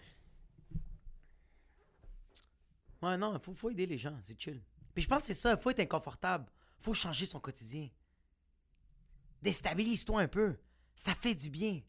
Ouais, 3.01 3.17
non, 3.17 3.35
il 3.35 3.39
faut, 3.39 3.53
faut 3.53 3.69
aider 3.69 3.85
les 3.85 3.97
gens, 3.97 4.17
c'est 4.23 4.39
chill. 4.39 4.61
Puis 4.93 5.03
je 5.03 5.07
pense 5.07 5.21
que 5.21 5.27
c'est 5.27 5.35
ça, 5.35 5.51
il 5.51 5.57
faut 5.59 5.69
être 5.69 5.79
inconfortable. 5.79 6.51
faut 6.79 6.93
changer 6.93 7.25
son 7.25 7.39
quotidien. 7.39 7.87
Déstabilise-toi 9.41 10.21
un 10.21 10.27
peu. 10.27 10.57
Ça 10.97 11.13
fait 11.13 11.35
du 11.35 11.51
bien. 11.51 11.79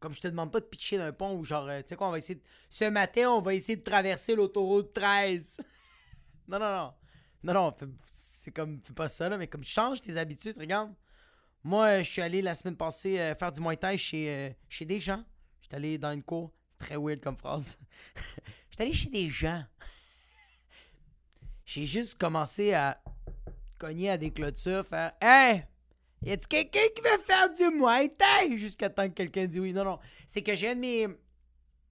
Comme 0.00 0.12
je 0.12 0.20
te 0.20 0.26
demande 0.26 0.50
pas 0.50 0.58
de 0.58 0.66
pitcher 0.66 0.98
d'un 0.98 1.12
pont 1.12 1.36
ou 1.36 1.44
genre, 1.44 1.68
euh, 1.68 1.80
tu 1.80 1.88
sais 1.88 1.96
quoi, 1.96 2.08
on 2.08 2.10
va 2.10 2.18
essayer 2.18 2.34
de... 2.34 2.42
Ce 2.68 2.84
matin, 2.84 3.30
on 3.30 3.40
va 3.40 3.54
essayer 3.54 3.76
de 3.76 3.84
traverser 3.84 4.34
l'autoroute 4.34 4.92
13. 4.92 5.64
non, 6.48 6.58
non, 6.58 6.76
non. 6.76 6.94
Non, 7.44 7.54
non, 7.54 7.76
c'est 8.04 8.50
comme, 8.50 8.80
fais 8.82 8.92
pas 8.92 9.06
ça, 9.06 9.28
là, 9.28 9.38
mais 9.38 9.46
comme 9.46 9.64
change 9.64 10.02
tes 10.02 10.16
habitudes, 10.18 10.56
regarde. 10.58 10.92
Moi, 11.62 11.86
euh, 11.86 11.98
je 12.02 12.10
suis 12.10 12.20
allé 12.20 12.42
la 12.42 12.56
semaine 12.56 12.76
passée 12.76 13.20
euh, 13.20 13.34
faire 13.36 13.52
du 13.52 13.60
Muay 13.60 13.96
chez, 13.96 14.56
chez 14.68 14.84
des 14.84 15.00
gens. 15.00 15.24
J'étais 15.62 15.76
allé 15.76 15.96
dans 15.96 16.12
une 16.12 16.24
cour. 16.24 16.52
C'est 16.70 16.78
très 16.78 16.96
weird 16.96 17.20
comme 17.20 17.36
phrase. 17.36 17.78
J'étais 18.70 18.82
allé 18.82 18.92
chez 18.92 19.08
des 19.08 19.30
gens. 19.30 19.64
J'ai 21.64 21.86
juste 21.86 22.18
commencé 22.18 22.74
à 22.74 23.00
cogner 23.78 24.10
à 24.10 24.18
des 24.18 24.32
clôtures, 24.32 24.84
faire 24.84 25.12
Hey! 25.20 25.64
Y 26.22 26.32
a-tu 26.32 26.48
quelqu'un 26.48 26.80
qui 26.94 27.02
veut 27.02 27.22
faire 27.24 27.52
du 27.52 27.76
Muay 27.76 28.08
Thai? 28.08 28.58
Jusqu'à 28.58 28.90
temps 28.90 29.08
que 29.08 29.14
quelqu'un 29.14 29.46
dise 29.46 29.60
oui? 29.60 29.72
Non, 29.72 29.84
non. 29.84 29.98
C'est 30.26 30.42
que 30.42 30.54
j'ai 30.54 30.70
un 30.70 30.74
de 30.74 30.80
mes. 30.80 31.06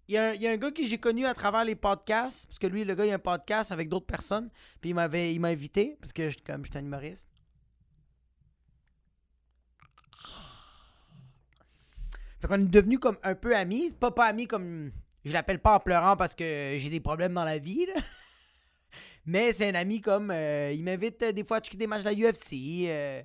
Il 0.08 0.14
y, 0.14 0.18
a, 0.18 0.52
un 0.52 0.58
gars 0.58 0.70
que 0.70 0.86
j'ai 0.86 1.00
connu 1.00 1.26
à 1.26 1.34
travers 1.34 1.66
les 1.66 1.74
podcasts, 1.74 2.46
parce 2.46 2.60
que 2.60 2.68
lui, 2.68 2.84
le 2.84 2.94
gars, 2.94 3.06
il 3.06 3.12
a 3.12 3.16
un 3.16 3.20
podcast 3.20 3.72
avec 3.72 3.90
d'autres 3.90 4.06
personnes, 4.06 4.52
puis 4.80 4.92
il 4.92 4.94
m'avait 4.94 5.34
m'a 5.40 5.48
invité, 5.48 5.98
parce 6.00 6.14
que 6.14 6.30
je, 6.30 6.38
comme 6.46 6.64
je 6.64 6.70
suis 6.70 6.78
un 6.78 6.86
humoriste. 6.86 7.28
Fait 12.40 12.48
qu'on 12.48 12.62
est 12.62 12.70
devenus 12.70 13.00
comme 13.00 13.18
un 13.24 13.34
peu 13.34 13.56
amis, 13.56 13.92
pas 13.94 14.12
pas 14.12 14.26
amis 14.26 14.46
comme... 14.48 14.92
Je 15.24 15.34
l'appelle 15.34 15.60
pas 15.60 15.78
en 15.78 15.80
pleurant 15.80 16.16
parce 16.16 16.36
que 16.36 16.76
j'ai 16.78 16.90
des 16.90 17.00
problèmes 17.00 17.34
dans 17.34 17.44
la 17.44 17.58
vie. 17.58 17.88
Mais 19.26 19.54
c'est 19.54 19.68
un 19.68 19.74
ami 19.74 20.02
comme... 20.02 20.30
Euh, 20.30 20.72
il 20.72 20.84
m'invite 20.84 21.24
euh, 21.24 21.32
des 21.32 21.44
fois 21.44 21.58
à 21.58 21.62
checker 21.62 21.78
des 21.78 21.88
matchs 21.88 22.04
de 22.04 22.10
la 22.10 22.14
UFC, 22.14 22.88
euh, 22.88 23.24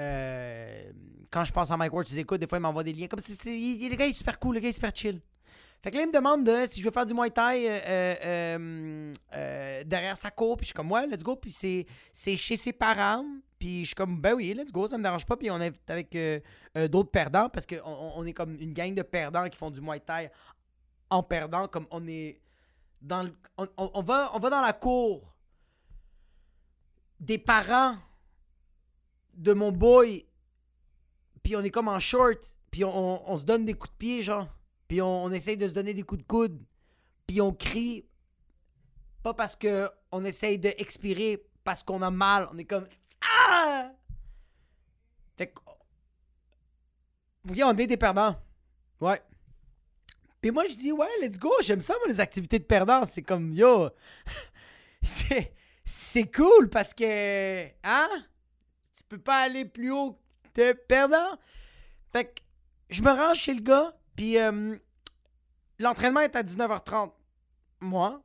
euh, 0.00 0.92
quand 1.30 1.44
je 1.44 1.52
pense 1.52 1.70
à 1.70 1.76
Mike 1.76 1.92
Ward, 1.92 2.06
tu 2.06 2.18
écoutes, 2.18 2.40
des 2.40 2.46
fois 2.48 2.58
il 2.58 2.62
m'envoie 2.62 2.82
des 2.82 2.92
liens. 2.92 3.06
Comme 3.06 3.20
il- 3.46 3.88
le 3.90 3.96
gars 3.96 4.06
est 4.06 4.12
super 4.14 4.38
cool, 4.38 4.54
le 4.56 4.60
gars 4.60 4.68
est 4.68 4.72
super 4.72 4.90
chill. 4.94 5.20
Fait 5.82 5.90
que 5.90 5.96
là, 5.96 6.02
il 6.02 6.08
me 6.08 6.12
demande 6.12 6.44
de, 6.44 6.66
si 6.70 6.80
je 6.80 6.84
veux 6.84 6.90
faire 6.90 7.06
du 7.06 7.14
Muay 7.14 7.30
Thai 7.30 7.66
euh, 7.68 9.12
euh, 9.34 9.84
derrière 9.84 10.16
sa 10.16 10.30
cour. 10.30 10.56
Puis 10.58 10.64
je 10.64 10.68
suis 10.68 10.74
comme, 10.74 10.90
ouais, 10.92 11.06
let's 11.06 11.22
go. 11.22 11.36
Puis 11.36 11.50
c'est, 11.52 11.86
c'est 12.12 12.36
chez 12.36 12.58
ses 12.58 12.72
parents. 12.74 13.24
Puis 13.58 13.80
je 13.80 13.86
suis 13.86 13.94
comme, 13.94 14.20
ben 14.20 14.34
oui, 14.34 14.52
let's 14.52 14.72
go, 14.72 14.86
ça 14.88 14.98
me 14.98 15.02
dérange 15.02 15.24
pas. 15.24 15.36
Puis 15.38 15.50
on 15.50 15.58
est 15.60 15.72
avec 15.90 16.14
d'autres 16.90 17.10
perdants 17.10 17.48
parce 17.48 17.64
qu'on 17.66 17.80
on 18.16 18.26
est 18.26 18.32
comme 18.34 18.56
une 18.60 18.74
gang 18.74 18.94
de 18.94 19.02
perdants 19.02 19.48
qui 19.48 19.56
font 19.56 19.70
du 19.70 19.80
Muay 19.80 20.00
Thai 20.00 20.30
en 21.08 21.22
perdant. 21.22 21.66
Comme 21.66 21.86
on 21.90 22.06
est 22.06 22.40
dans 23.00 23.22
le- 23.22 23.34
on- 23.56 23.68
on 23.94 24.02
va, 24.02 24.30
on 24.34 24.38
va 24.38 24.50
dans 24.50 24.60
la 24.60 24.74
cour 24.74 25.34
des 27.18 27.38
parents 27.38 27.96
de 29.34 29.52
mon 29.52 29.72
boy. 29.72 30.26
Puis 31.42 31.56
on 31.56 31.60
est 31.60 31.70
comme 31.70 31.88
en 31.88 32.00
short. 32.00 32.38
Puis 32.70 32.84
on, 32.84 33.38
se 33.38 33.44
donne 33.44 33.64
des 33.64 33.74
coups 33.74 33.92
de 33.92 33.96
pied, 33.96 34.22
genre. 34.22 34.48
Puis 34.88 35.02
on, 35.02 35.30
essaye 35.32 35.56
de 35.56 35.66
se 35.66 35.72
donner 35.72 35.94
des 35.94 36.02
coups 36.02 36.22
de 36.22 36.26
coude. 36.26 36.62
Puis 37.26 37.40
on 37.40 37.52
crie. 37.52 38.06
Pas 39.22 39.34
parce 39.34 39.56
que 39.56 39.90
on 40.12 40.24
essaye 40.24 40.58
d'expirer, 40.58 41.44
parce 41.64 41.82
qu'on 41.82 42.02
a 42.02 42.10
mal. 42.10 42.48
On 42.52 42.58
est 42.58 42.64
comme. 42.64 42.86
Ah! 43.22 43.92
Fait 45.36 45.48
que. 45.48 45.60
On 47.48 47.76
est 47.76 47.86
des 47.86 47.96
perdants. 47.96 48.36
Ouais. 49.00 49.20
Puis 50.40 50.50
moi, 50.50 50.64
je 50.68 50.74
dis, 50.74 50.92
ouais, 50.92 51.08
let's 51.20 51.38
go. 51.38 51.52
J'aime 51.62 51.80
ça, 51.80 51.94
moi, 51.98 52.08
les 52.08 52.20
activités 52.20 52.58
de 52.58 52.64
perdants. 52.64 53.04
C'est 53.06 53.22
comme, 53.22 53.52
yo. 53.52 53.90
C'est 55.84 56.30
cool 56.30 56.68
parce 56.70 56.94
que. 56.94 57.66
Hein? 57.82 58.08
Tu 59.02 59.08
peux 59.08 59.18
pas 59.18 59.42
aller 59.42 59.64
plus 59.64 59.90
haut 59.92 60.18
que 60.54 60.72
perdant. 60.72 61.38
Fait 62.12 62.26
que 62.26 62.40
je 62.90 63.02
me 63.02 63.10
range 63.10 63.38
chez 63.38 63.54
le 63.54 63.60
gars, 63.60 63.96
puis 64.16 64.38
euh, 64.38 64.76
l'entraînement 65.78 66.20
est 66.20 66.34
à 66.36 66.42
19h30. 66.42 67.12
Moi, 67.80 68.22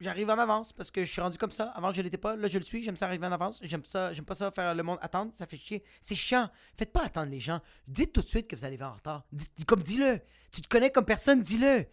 j'arrive 0.00 0.30
en 0.30 0.38
avance 0.38 0.72
parce 0.72 0.90
que 0.90 1.04
je 1.04 1.10
suis 1.10 1.20
rendu 1.20 1.38
comme 1.38 1.50
ça. 1.50 1.70
Avant, 1.74 1.92
je 1.92 2.02
l'étais 2.02 2.18
pas. 2.18 2.36
Là, 2.36 2.48
je 2.48 2.58
le 2.58 2.64
suis. 2.64 2.82
J'aime 2.82 2.96
ça 2.96 3.06
arriver 3.06 3.26
en 3.26 3.32
avance. 3.32 3.58
J'aime 3.62 3.84
ça. 3.84 4.12
Pas 4.26 4.34
ça 4.34 4.50
faire 4.50 4.74
le 4.74 4.82
monde 4.82 4.98
attendre. 5.00 5.32
Ça 5.34 5.46
fait 5.46 5.56
chier. 5.56 5.82
C'est 6.00 6.14
chiant. 6.14 6.48
Faites 6.78 6.92
pas 6.92 7.04
attendre 7.04 7.30
les 7.30 7.40
gens. 7.40 7.60
Dites 7.88 8.12
tout 8.12 8.20
de 8.20 8.26
suite 8.26 8.48
que 8.48 8.54
vous 8.56 8.64
allez 8.64 8.80
en 8.82 8.92
retard. 8.92 9.24
Comme 9.66 9.82
dis-le. 9.82 10.20
Tu 10.52 10.60
te 10.62 10.68
connais 10.68 10.90
comme 10.90 11.04
personne, 11.04 11.42
dis-le. 11.42 11.86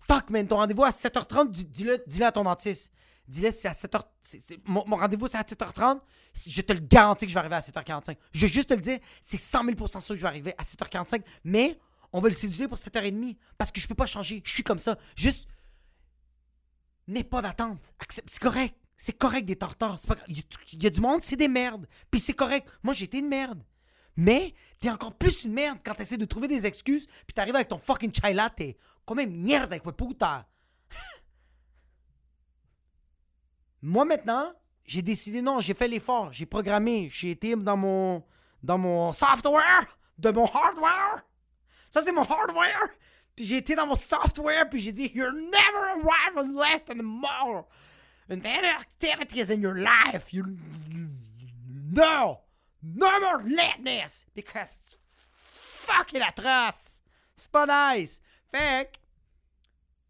Fuck, 0.00 0.30
man, 0.30 0.46
ton 0.46 0.56
rendez-vous 0.56 0.84
à 0.84 0.90
7h30, 0.90 1.50
dis- 1.50 1.64
dis-le 1.64 2.02
dis 2.06 2.22
à 2.22 2.30
ton 2.30 2.44
dentiste. 2.44 2.92
Dis-le, 3.28 3.50
c'est 3.50 3.68
à 3.68 3.72
7h. 3.74 4.02
c'est- 4.22 4.40
c'est- 4.46 4.68
mon, 4.68 4.84
mon 4.86 4.96
rendez-vous, 4.96 5.26
c'est 5.28 5.36
à 5.38 5.42
7h30. 5.42 6.00
Je 6.46 6.60
te 6.60 6.72
le 6.72 6.80
garantis 6.80 7.24
que 7.26 7.30
je 7.30 7.34
vais 7.34 7.40
arriver 7.40 7.56
à 7.56 7.60
7h45. 7.60 8.16
Je 8.32 8.40
vais 8.46 8.52
juste 8.52 8.68
te 8.68 8.74
le 8.74 8.80
dire, 8.80 8.98
c'est 9.20 9.38
100 9.38 9.64
000% 9.64 10.00
sûr 10.00 10.14
que 10.14 10.18
je 10.18 10.22
vais 10.22 10.28
arriver 10.28 10.54
à 10.58 10.62
7h45. 10.62 11.22
Mais 11.44 11.78
on 12.12 12.20
va 12.20 12.28
le 12.28 12.34
séduire 12.34 12.68
pour 12.68 12.78
7h30 12.78 13.36
parce 13.58 13.72
que 13.72 13.80
je 13.80 13.88
peux 13.88 13.94
pas 13.94 14.06
changer. 14.06 14.42
Je 14.44 14.50
suis 14.52 14.62
comme 14.62 14.78
ça. 14.78 14.96
Juste, 15.16 15.48
n'aie 17.08 17.24
pas 17.24 17.42
d'attente. 17.42 17.80
C'est 18.08 18.38
correct. 18.40 18.74
C'est 18.96 19.16
correct 19.18 19.44
d'être 19.44 19.62
en 19.62 19.68
retard. 19.68 19.96
Pas. 20.06 20.16
Il 20.28 20.82
y 20.82 20.86
a- 20.86 20.90
du 20.90 21.00
monde, 21.00 21.22
c'est 21.22 21.36
des 21.36 21.48
merdes. 21.48 21.86
Puis 22.10 22.20
c'est 22.20 22.32
correct. 22.32 22.68
Moi, 22.82 22.94
j'étais 22.94 23.18
une 23.18 23.28
merde. 23.28 23.62
Mais 24.16 24.54
t'es 24.80 24.88
encore 24.88 25.14
plus 25.14 25.44
une 25.44 25.52
merde 25.52 25.78
quand 25.84 25.94
t'essaies 25.94 26.16
de 26.16 26.24
trouver 26.24 26.48
des 26.48 26.64
excuses, 26.64 27.06
puis 27.06 27.34
t'arrives 27.34 27.54
avec 27.54 27.68
ton 27.68 27.76
fucking 27.78 28.10
chai 28.14 28.32
latte. 28.32 28.62
Comme 29.04 29.22
merde 29.26 29.72
avec 29.72 29.82
puta. 29.96 30.48
Moi 33.86 34.04
maintenant, 34.04 34.52
j'ai 34.84 35.00
décidé 35.00 35.40
non, 35.40 35.60
j'ai 35.60 35.72
fait 35.72 35.86
l'effort, 35.86 36.32
j'ai 36.32 36.44
programmé, 36.44 37.08
j'ai 37.12 37.30
été 37.30 37.54
dans 37.54 37.76
mon 37.76 38.24
dans 38.60 38.78
mon 38.78 39.12
software, 39.12 39.86
de 40.18 40.30
mon 40.32 40.44
hardware. 40.44 41.22
Ça 41.88 42.02
c'est 42.02 42.10
mon 42.10 42.24
hardware. 42.24 42.88
Puis 43.36 43.44
j'ai 43.44 43.58
été 43.58 43.76
dans 43.76 43.86
mon 43.86 43.94
software, 43.94 44.68
puis 44.68 44.80
j'ai 44.80 44.90
dit 44.90 45.12
you're 45.14 45.32
never 45.32 46.52
late 46.52 46.90
anymore. 46.90 47.68
And 48.28 48.40
the 48.40 48.48
other 48.48 48.74
activities 48.80 49.50
in 49.50 49.60
your 49.60 49.76
life, 49.78 50.32
you 50.32 50.44
no, 51.92 52.40
no 52.82 53.20
more 53.20 53.40
lateness 53.48 54.26
because 54.34 54.80
it's 54.82 54.98
fucking 55.86 56.22
atroce. 56.22 57.02
C'est 57.36 57.52
pas 57.52 57.66
nice. 57.66 58.20
Fait 58.50 58.90
que 58.92 58.98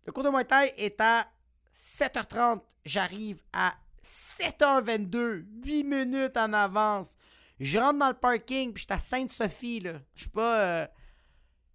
le 0.07 0.13
cours 0.13 0.25
de 0.25 0.31
Muay 0.31 0.47
Thai 0.47 0.73
est 0.79 0.99
à 0.99 1.27
7h30. 1.77 2.61
J'arrive 2.85 3.43
à 3.53 3.75
7h22, 4.03 5.45
8 5.65 5.85
minutes 5.85 6.37
en 6.37 6.53
avance. 6.53 7.17
Je 7.61 7.79
rentre 7.79 7.99
dans 7.99 8.09
le 8.09 8.15
parking, 8.15 8.73
puis 8.73 8.83
je 8.83 8.87
suis 8.87 8.95
à 8.95 8.99
Sainte-Sophie, 8.99 9.81
là. 9.81 9.93
Je 10.15 10.23
suis 10.23 10.31
pas... 10.31 10.61
euh, 10.61 10.87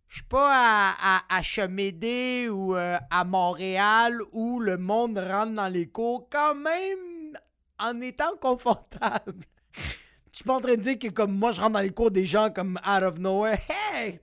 je 0.08 0.15
suis 0.17 0.25
pas 0.25 0.50
à, 0.51 1.17
à, 1.17 1.38
à 1.38 1.41
Chemédé 1.41 2.50
ou 2.50 2.75
euh, 2.75 2.98
à 3.10 3.24
Montréal 3.24 4.20
où 4.34 4.60
le 4.60 4.77
monde 4.77 5.17
rentre 5.17 5.53
dans 5.53 5.70
les 5.70 5.88
cours 5.88 6.27
quand 6.29 6.53
même 6.53 7.38
en 7.79 8.01
étant 8.01 8.36
confortable. 8.41 9.46
Je 10.31 10.38
suis 10.38 10.43
pas 10.46 10.53
en 10.55 10.62
train 10.62 10.75
de 10.75 10.81
dire 10.81 10.98
que 11.00 11.08
comme 11.10 11.38
moi 11.38 11.51
je 11.51 11.60
rentre 11.60 11.74
dans 11.74 11.81
les 11.81 11.91
cours 11.91 12.10
des 12.12 12.25
gens 12.25 12.50
comme 12.50 12.79
out 12.88 13.03
of 13.03 13.20
nowhere. 13.20 13.58
Hey! 13.70 14.20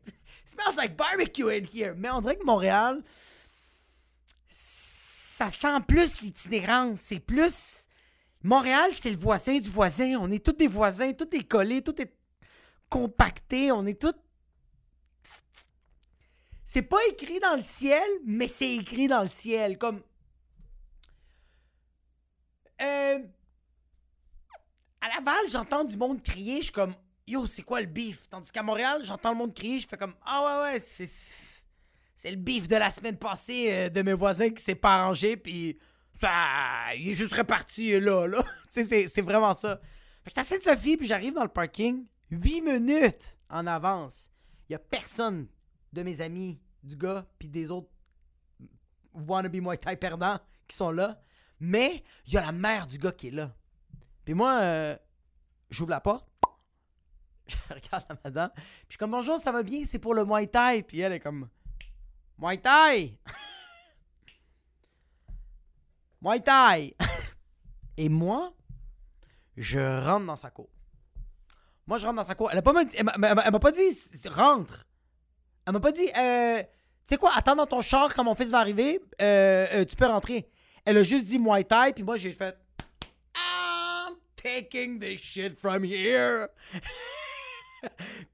Smells 0.47 0.77
like 0.77 0.97
barbecue 0.97 1.49
in 1.51 1.65
here. 1.65 1.95
Mais 1.97 2.09
on 2.11 2.21
dirait 2.23 2.37
que 2.37 2.45
Montréal, 2.47 3.03
ça 5.39 5.51
sent 5.51 5.81
plus 5.87 6.21
l'itinérance. 6.21 6.99
C'est 6.99 7.21
plus. 7.21 7.87
Montréal, 8.43 8.91
c'est 8.93 9.11
le 9.11 9.17
voisin 9.17 9.59
du 9.59 9.71
voisin. 9.71 10.17
On 10.21 10.31
est 10.33 10.45
tous 10.45 10.53
des 10.53 10.67
voisins, 10.67 11.13
tout 11.13 11.33
est 11.35 11.45
collé, 11.45 11.81
tout 11.81 12.01
est 12.03 12.13
compacté. 12.89 13.71
On 13.71 13.87
est 13.87 14.01
tous. 14.01 14.15
C'est 16.65 16.83
pas 16.83 16.99
écrit 17.11 17.39
dans 17.39 17.55
le 17.55 17.63
ciel, 17.63 18.09
mais 18.25 18.49
c'est 18.49 18.75
écrit 18.75 19.07
dans 19.07 19.23
le 19.23 19.29
ciel. 19.29 19.79
Comme. 19.79 20.03
Euh, 22.83 23.19
à 25.01 25.09
Laval, 25.09 25.45
j'entends 25.51 25.85
du 25.85 25.97
monde 25.97 26.21
crier, 26.21 26.59
je 26.59 26.65
suis 26.65 26.73
comme 26.73 26.95
Yo, 27.29 27.47
c'est 27.47 27.63
quoi 27.63 27.81
le 27.81 27.87
beef? 27.87 28.29
Tandis 28.29 28.51
qu'à 28.51 28.63
Montréal, 28.63 29.03
j'entends 29.05 29.31
le 29.31 29.39
monde 29.39 29.55
crier, 29.55 29.79
je 29.79 29.87
fais 29.87 29.97
comme 29.97 30.15
Ah 30.25 30.63
ouais, 30.63 30.73
ouais, 30.73 30.81
c'est. 30.81 31.09
C'est 32.19 32.33
le 32.33 32.37
beef 32.37 32.67
de 32.67 32.75
la 32.75 32.91
semaine 32.91 33.17
passée 33.17 33.69
euh, 33.71 33.89
de 33.91 34.03
mes 34.03 34.13
voisins 34.13 34.51
qui 34.51 34.61
s'est 34.63 34.75
pas 34.75 34.97
arrangé, 34.97 35.37
puis. 35.37 35.79
Ça, 36.13 36.33
il 36.97 37.11
est 37.11 37.15
juste 37.15 37.35
reparti 37.35 37.95
euh, 37.95 38.01
là, 38.01 38.27
là. 38.27 38.43
tu 38.75 38.85
sais, 38.85 39.07
c'est- 39.07 39.23
vraiment 39.23 39.55
ça. 39.55 39.81
Fait 40.25 40.31
que 40.31 40.35
t'as 40.35 40.43
Sophie, 40.43 40.97
puis 40.97 41.07
j'arrive 41.07 41.33
dans 41.35 41.45
le 41.45 41.49
parking, 41.49 42.05
8 42.33 42.61
minutes 42.61 43.37
en 43.49 43.69
avance. 43.69 44.29
Il 44.69 44.73
y 44.73 44.75
a 44.75 44.81
personne 44.81 45.47
de 45.93 46.03
mes 46.03 46.21
amis, 46.21 46.61
du 46.83 46.97
gars, 46.97 47.25
puis 47.39 47.47
des 47.47 47.71
autres 47.71 47.89
wannabe 49.15 49.55
Muay 49.55 49.77
Thai 49.77 49.97
perdants 49.97 50.41
qui 50.67 50.77
sont 50.77 50.91
là. 50.91 51.23
Mais 51.61 52.03
il 52.27 52.33
y 52.35 52.37
a 52.37 52.41
la 52.41 52.51
mère 52.53 52.89
du 52.89 52.99
gars 52.99 53.13
qui 53.13 53.29
est 53.29 53.33
là. 53.33 53.55
Puis 54.25 54.35
moi, 54.35 54.59
euh, 54.61 54.97
j'ouvre 55.71 55.91
la 55.91 56.01
porte. 56.01 56.29
Je 57.47 57.57
regarde 57.73 58.05
la 58.09 58.17
madame. 58.25 58.51
Puis 58.57 58.65
je 58.89 58.93
suis 58.95 58.99
comme 58.99 59.13
bonjour, 59.13 59.39
ça 59.39 59.53
va 59.53 59.63
bien, 59.63 59.85
c'est 59.85 60.01
pour 60.01 60.15
le 60.15 60.25
Muay 60.25 60.49
Thai. 60.49 60.83
Puis 60.83 60.99
elle 60.99 61.13
est 61.13 61.21
comme 61.21 61.49
Muay 62.39 62.59
Thai. 62.61 63.19
Muay 66.23 66.41
Thai. 66.41 66.95
Et 67.97 68.09
moi, 68.09 68.53
je 69.57 69.79
rentre 70.05 70.27
dans 70.27 70.37
sa 70.37 70.51
cour. 70.51 70.69
Moi, 71.87 71.99
je 71.99 72.07
rentre 72.07 72.17
dans 72.17 72.25
sa 72.25 72.35
cour. 72.35 72.51
Elle 72.53 72.59
a 72.59 72.63
pas 72.63 72.73
m'a- 72.73 72.83
elle 72.95 73.05
m'a- 73.05 73.17
m'a 73.19 73.35
m'a 73.51 73.59
pas 73.59 73.73
dit 73.73 73.89
rentre. 74.29 74.85
Elle 75.67 75.73
m'a 75.73 75.81
pas 75.81 75.93
dit 75.93 76.09
euh, 76.17 76.63
tu 76.63 77.15
sais 77.15 77.17
quoi, 77.17 77.33
attends 77.35 77.57
dans 77.57 77.67
ton 77.67 77.81
char 77.81 78.15
quand 78.15 78.25
mon 78.25 78.35
fils 78.35 78.51
va 78.51 78.59
arriver, 78.59 79.01
euh, 79.21 79.67
euh, 79.73 79.85
tu 79.85 79.97
peux 79.97 80.07
rentrer. 80.07 80.49
Elle 80.85 80.99
a 80.99 81.03
juste 81.03 81.27
dit 81.27 81.39
Muay 81.39 81.65
Thai, 81.65 81.93
puis 81.95 82.05
moi 82.05 82.17
j'ai 82.17 82.33
fait 82.33 82.57
I'm 83.35 84.15
taking 84.37 84.99
this 85.01 85.21
shit 85.21 85.59
from 85.59 85.85
here. 85.85 86.49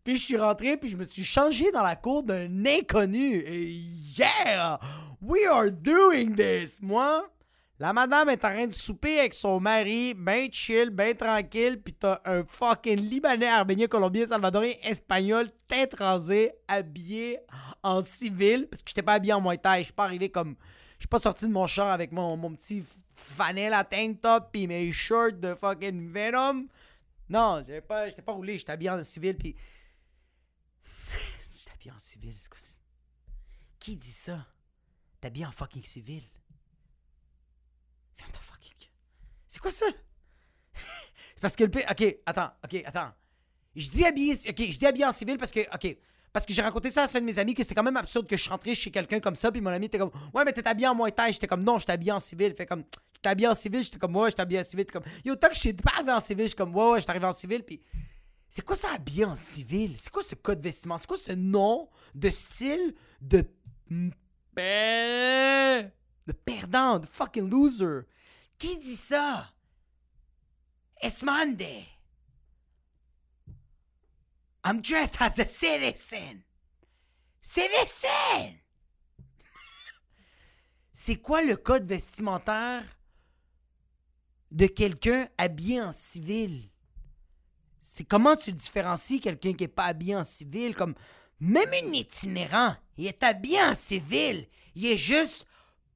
puis 0.02 0.16
je 0.16 0.22
suis 0.22 0.36
rentré, 0.36 0.76
puis 0.76 0.90
je 0.90 0.96
me 0.96 1.04
suis 1.04 1.24
changé 1.24 1.70
dans 1.72 1.82
la 1.82 1.96
cour 1.96 2.22
d'un 2.22 2.64
inconnu. 2.66 3.36
Et 3.36 3.72
yeah, 4.16 4.78
we 5.20 5.46
are 5.46 5.70
doing 5.70 6.34
this. 6.34 6.80
Moi, 6.80 7.28
la 7.80 7.92
madame 7.92 8.28
est 8.28 8.44
en 8.44 8.50
train 8.50 8.66
de 8.68 8.74
souper 8.74 9.18
avec 9.18 9.34
son 9.34 9.58
mari, 9.58 10.14
ben 10.14 10.48
chill, 10.52 10.90
ben 10.90 11.14
tranquille, 11.16 11.80
puis 11.82 11.92
t'as 11.92 12.20
un 12.24 12.44
fucking 12.46 13.00
Libanais, 13.00 13.48
Arménien, 13.48 13.88
Colombien, 13.88 14.26
Salvadorien, 14.26 14.74
Espagnol, 14.84 15.48
tête 15.66 15.94
rasée, 15.94 16.52
habillé 16.68 17.38
en 17.82 18.00
civil, 18.00 18.68
parce 18.70 18.82
que 18.82 18.90
j'étais 18.90 19.02
pas 19.02 19.14
habillé 19.14 19.32
en 19.32 19.42
Thai, 19.56 19.80
je 19.80 19.84
suis 19.84 19.92
pas 19.92 20.04
arrivé 20.04 20.28
comme... 20.28 20.54
Je 20.98 21.02
suis 21.02 21.08
pas 21.08 21.18
sorti 21.18 21.46
de 21.46 21.52
mon 21.52 21.66
char 21.66 21.90
avec 21.90 22.12
mon, 22.12 22.38
petit 22.54 22.84
fanel 23.14 23.74
à 23.74 23.84
tank 23.84 24.20
top 24.20 24.50
puis 24.52 24.66
mes 24.66 24.90
shorts 24.92 25.32
de 25.32 25.54
fucking 25.54 26.12
Venom. 26.12 26.66
Non, 27.28 27.64
j'avais 27.66 27.80
pas, 27.80 28.08
j'étais 28.08 28.22
pas 28.22 28.32
roulé, 28.32 28.58
j'étais 28.58 28.72
habillé 28.72 28.90
en 28.90 29.02
civil 29.02 29.36
puis... 29.36 29.56
j'étais 31.56 31.70
t'habiller 31.70 31.92
en 31.92 31.98
civil? 31.98 32.34
C'est 32.38 32.48
quoi 32.48 32.58
ça? 32.58 32.74
Qui 33.78 33.96
dit 33.96 34.10
ça? 34.10 34.46
T'habilles 35.20 35.46
en 35.46 35.52
fucking 35.52 35.82
civil? 35.82 36.22
Ferme 38.16 38.32
ta 38.32 38.40
fucking. 38.40 38.88
C'est 39.46 39.58
quoi 39.58 39.70
ça? 39.70 39.86
c'est 40.74 41.40
parce 41.40 41.56
que 41.56 41.64
le 41.64 41.70
pire. 41.70 41.86
Ok, 41.90 42.16
attends, 42.26 42.50
ok, 42.64 42.82
attends. 42.84 43.12
Je 43.74 43.88
dis 43.88 44.04
habillé. 44.04 44.34
Ok, 44.34 44.62
je 44.70 44.78
dis 44.78 44.86
habillé 44.86 45.06
en 45.06 45.12
civil 45.12 45.38
parce 45.38 45.50
que. 45.50 45.60
Ok. 45.74 45.96
Parce 46.32 46.44
que 46.46 46.52
j'ai 46.52 46.62
raconté 46.62 46.90
ça 46.90 47.04
à 47.04 47.06
un 47.06 47.20
de 47.20 47.24
mes 47.24 47.38
amis 47.38 47.54
que 47.54 47.62
c'était 47.62 47.76
quand 47.76 47.84
même 47.84 47.96
absurde 47.96 48.26
que 48.26 48.36
je 48.36 48.50
rentrais 48.50 48.74
chez 48.74 48.90
quelqu'un 48.90 49.20
comme 49.20 49.36
ça, 49.36 49.52
puis 49.52 49.60
mon 49.60 49.70
ami 49.70 49.86
était 49.86 49.98
comme 49.98 50.10
Ouais, 50.32 50.44
mais 50.44 50.52
t'es 50.52 50.66
habillé 50.66 50.88
en 50.88 51.08
taille. 51.10 51.32
J'étais 51.32 51.46
comme 51.46 51.62
Non, 51.62 51.78
je 51.78 51.84
habillé 51.88 52.10
en 52.10 52.20
civil. 52.20 52.54
Fait 52.54 52.66
comme 52.66 52.84
T'es 53.24 53.30
habillé 53.30 53.48
en 53.48 53.54
civil. 53.54 53.82
J'étais 53.82 53.98
comme 53.98 54.14
Ouais, 54.16 54.30
je 54.30 54.40
habillé 54.40 54.60
en 54.60 54.64
civil. 54.64 54.84
Comme 54.84 55.02
Yo, 55.24 55.34
tant 55.34 55.48
que 55.48 55.54
je 55.54 55.60
suis 55.60 55.72
pas 55.72 55.92
arrivé 55.94 56.12
en 56.12 56.20
civil, 56.20 56.44
je 56.44 56.48
suis 56.48 56.56
comme 56.56 56.74
Ouais, 56.76 56.90
ouais, 56.90 56.98
je 56.98 57.04
suis 57.04 57.10
arrivé 57.10 57.24
en 57.24 57.32
civil. 57.32 57.62
Puis 57.62 57.80
c'est 58.50 58.62
quoi 58.62 58.76
ça 58.76 58.92
habillé 58.92 59.24
en 59.24 59.34
civil? 59.34 59.96
C'est 59.96 60.10
quoi 60.10 60.22
ce 60.22 60.34
code 60.34 60.60
vestimentaire? 60.60 61.00
C'est 61.00 61.06
quoi 61.06 61.16
ce 61.26 61.32
nom 61.32 61.88
de 62.14 62.28
style 62.28 62.94
de. 63.22 63.46
De 66.26 66.32
perdant, 66.44 66.98
de 66.98 67.06
fucking 67.06 67.48
loser? 67.48 68.02
Qui 68.58 68.78
dit 68.78 68.94
ça? 68.94 69.48
It's 71.02 71.22
Monday. 71.22 71.86
I'm 74.66 74.82
dressed 74.82 75.16
as 75.18 75.38
a 75.38 75.46
citizen. 75.46 76.42
Citizen! 77.40 78.58
C'est 80.92 81.16
quoi 81.16 81.42
le 81.42 81.56
code 81.56 81.86
vestimentaire 81.86 82.84
de 84.54 84.66
quelqu'un 84.66 85.28
habillé 85.36 85.82
en 85.82 85.92
civil? 85.92 86.70
C'est 87.82 88.04
comment 88.04 88.36
tu 88.36 88.52
différencies 88.52 89.20
quelqu'un 89.20 89.52
qui 89.52 89.64
est 89.64 89.68
pas 89.68 89.84
habillé 89.84 90.16
en 90.16 90.24
civil? 90.24 90.74
Comme 90.74 90.94
même 91.40 91.68
un 91.68 91.92
itinérant, 91.92 92.74
il 92.96 93.06
est 93.06 93.22
habillé 93.22 93.62
en 93.62 93.74
civil. 93.74 94.48
Il 94.74 94.86
est 94.86 94.96
juste 94.96 95.46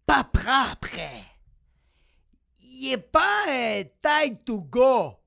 pas 0.04 0.24
propre. 0.24 0.98
Il 2.60 2.92
est 2.92 2.98
pas 2.98 3.46
euh, 3.48 3.84
time 4.02 4.36
to 4.44 4.60
go. 4.60 5.18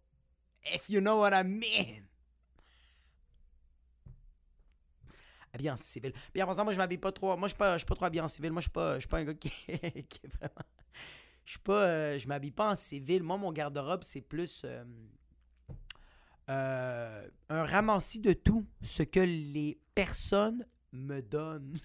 If 0.74 0.90
you 0.90 1.02
know 1.02 1.22
what 1.22 1.32
I 1.34 1.44
mean. 1.44 2.04
habillé 5.54 5.72
en 5.72 5.78
civil. 5.78 6.14
Puis 6.32 6.42
en 6.42 6.48
passant, 6.48 6.64
moi, 6.64 6.74
je 6.74 6.78
m'habille 6.78 6.98
pas 6.98 7.12
trop. 7.12 7.36
Moi, 7.36 7.48
je 7.48 7.54
suis 7.54 7.58
pas, 7.58 7.78
suis 7.78 7.86
pas 7.86 7.96
trop 7.96 8.06
habillé 8.06 8.22
en 8.22 8.28
civil. 8.28 8.52
Moi, 8.52 8.62
je 8.62 8.66
suis 8.66 8.72
pas, 8.72 9.00
suis 9.00 9.10
pas 9.10 9.18
un 9.18 9.24
gars 9.24 9.34
qui 9.34 9.52
est 9.68 10.28
vraiment. 10.40 10.68
Je 11.46 11.52
suis 11.52 11.60
pas. 11.60 11.84
euh, 11.84 12.20
je 12.20 12.28
m'habille 12.28 12.52
pas 12.52 12.72
en 12.72 12.76
civil. 12.76 13.24
Moi, 13.24 13.38
mon 13.38 13.52
garde-robe, 13.52 14.04
c'est 14.04 14.22
plus. 14.22 14.64
euh, 14.66 14.84
euh, 16.50 17.28
un 17.50 17.66
ramassis 17.66 18.20
de 18.20 18.34
tout 18.34 18.66
ce 18.82 19.04
que 19.04 19.20
les 19.20 19.80
personnes 19.96 20.66
me 20.92 21.22
donnent. 21.22 21.80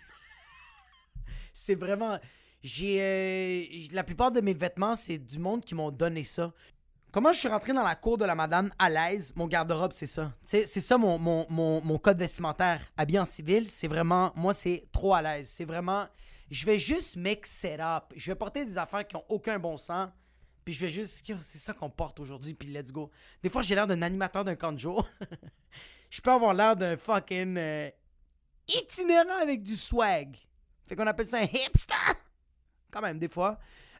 c'est 1.52 1.74
vraiment. 1.74 2.18
J'ai. 2.62 3.88
la 3.92 4.02
plupart 4.02 4.32
de 4.32 4.40
mes 4.40 4.54
vêtements, 4.54 4.96
c'est 4.96 5.18
du 5.18 5.38
monde 5.38 5.64
qui 5.64 5.74
m'ont 5.74 5.90
donné 5.90 6.24
ça. 6.24 6.52
Comment 7.12 7.32
je 7.32 7.38
suis 7.38 7.48
rentré 7.48 7.72
dans 7.72 7.82
la 7.84 7.94
cour 7.94 8.18
de 8.18 8.24
la 8.24 8.34
madame 8.34 8.70
à 8.78 8.90
l'aise, 8.90 9.32
mon 9.36 9.46
garde-robe, 9.46 9.92
c'est 9.92 10.06
ça. 10.06 10.34
C'est 10.44 10.66
ça 10.66 10.98
mon, 10.98 11.18
mon 11.48 11.98
code 11.98 12.18
vestimentaire. 12.18 12.82
Habillé 12.96 13.20
en 13.20 13.24
civil, 13.24 13.68
c'est 13.68 13.88
vraiment. 13.88 14.32
Moi, 14.36 14.52
c'est 14.52 14.86
trop 14.92 15.14
à 15.14 15.22
l'aise. 15.22 15.48
C'est 15.48 15.64
vraiment. 15.64 16.06
Je 16.50 16.64
vais 16.64 16.78
juste 16.78 17.16
mix 17.16 17.64
it 17.64 17.80
up. 17.80 18.12
Je 18.14 18.30
vais 18.30 18.34
porter 18.34 18.64
des 18.64 18.78
affaires 18.78 19.06
qui 19.06 19.16
ont 19.16 19.24
aucun 19.28 19.58
bon 19.58 19.76
sens. 19.76 20.08
Puis 20.64 20.74
je 20.74 20.80
vais 20.80 20.88
juste. 20.88 21.24
C'est 21.40 21.58
ça 21.58 21.72
qu'on 21.72 21.90
porte 21.90 22.18
aujourd'hui, 22.20 22.54
puis 22.54 22.68
let's 22.68 22.92
go. 22.92 23.10
Des 23.42 23.50
fois, 23.50 23.62
j'ai 23.62 23.74
l'air 23.74 23.86
d'un 23.86 24.02
animateur 24.02 24.44
d'un 24.44 24.56
camp 24.56 24.76
je 26.10 26.20
peux 26.20 26.30
avoir 26.30 26.54
l'air 26.54 26.76
d'un 26.76 26.96
fucking. 26.96 27.56
euh, 27.56 27.90
itinérant 28.68 29.40
avec 29.40 29.62
du 29.62 29.76
swag. 29.76 30.36
Fait 30.88 30.96
qu'on 30.96 31.06
appelle 31.06 31.28
ça 31.28 31.38
un 31.38 31.44
hipster. 31.44 31.94
Quand 32.90 33.00
même, 33.00 33.18
des 33.18 33.28
fois. 33.28 33.58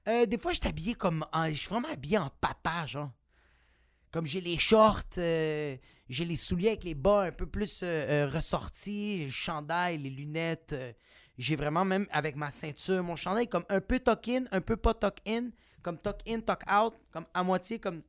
Euh, 0.09 0.27
des 0.27 0.39
fois, 0.39 0.53
je 0.53 0.59
suis 0.59 0.69
habillé 0.69 0.95
comme. 0.95 1.25
Je 1.49 1.55
suis 1.55 1.69
vraiment 1.69 1.89
habillé 1.89 2.19
en 2.19 2.31
papa, 2.41 2.85
genre. 2.87 3.13
Comme 4.11 4.27
j'ai 4.27 4.41
les 4.41 4.59
shorts, 4.59 5.03
euh, 5.19 5.77
j'ai 6.09 6.25
les 6.25 6.37
souliers 6.37 6.69
avec 6.69 6.85
les 6.85 6.95
bas 6.95 7.23
un 7.23 7.33
peu 7.33 7.47
plus 7.47 7.83
ressortis, 7.83 9.25
le 9.25 9.31
chandail, 9.31 9.99
les 9.99 10.11
lunettes. 10.11 10.75
J'ai 11.39 11.57
vraiment 11.57 11.85
même 11.85 12.07
avec 12.11 12.37
ma 12.37 12.51
ceinture, 12.51 13.03
mon 13.03 13.17
chandail 13.17 13.49
comme 13.49 13.65
un 13.69 13.81
peu 13.81 13.99
tuck 13.99 14.29
in, 14.29 14.45
un 14.53 14.61
peu 14.61 14.77
pas 14.77 14.95
tuck 14.95 15.17
in, 15.27 15.51
comme 15.83 15.99
tuck 15.99 16.19
in, 16.29 16.41
tuck 16.41 16.63
out, 16.71 16.95
comme 17.11 17.27
à 17.35 17.43
moitié, 17.43 17.79
comme. 17.79 18.03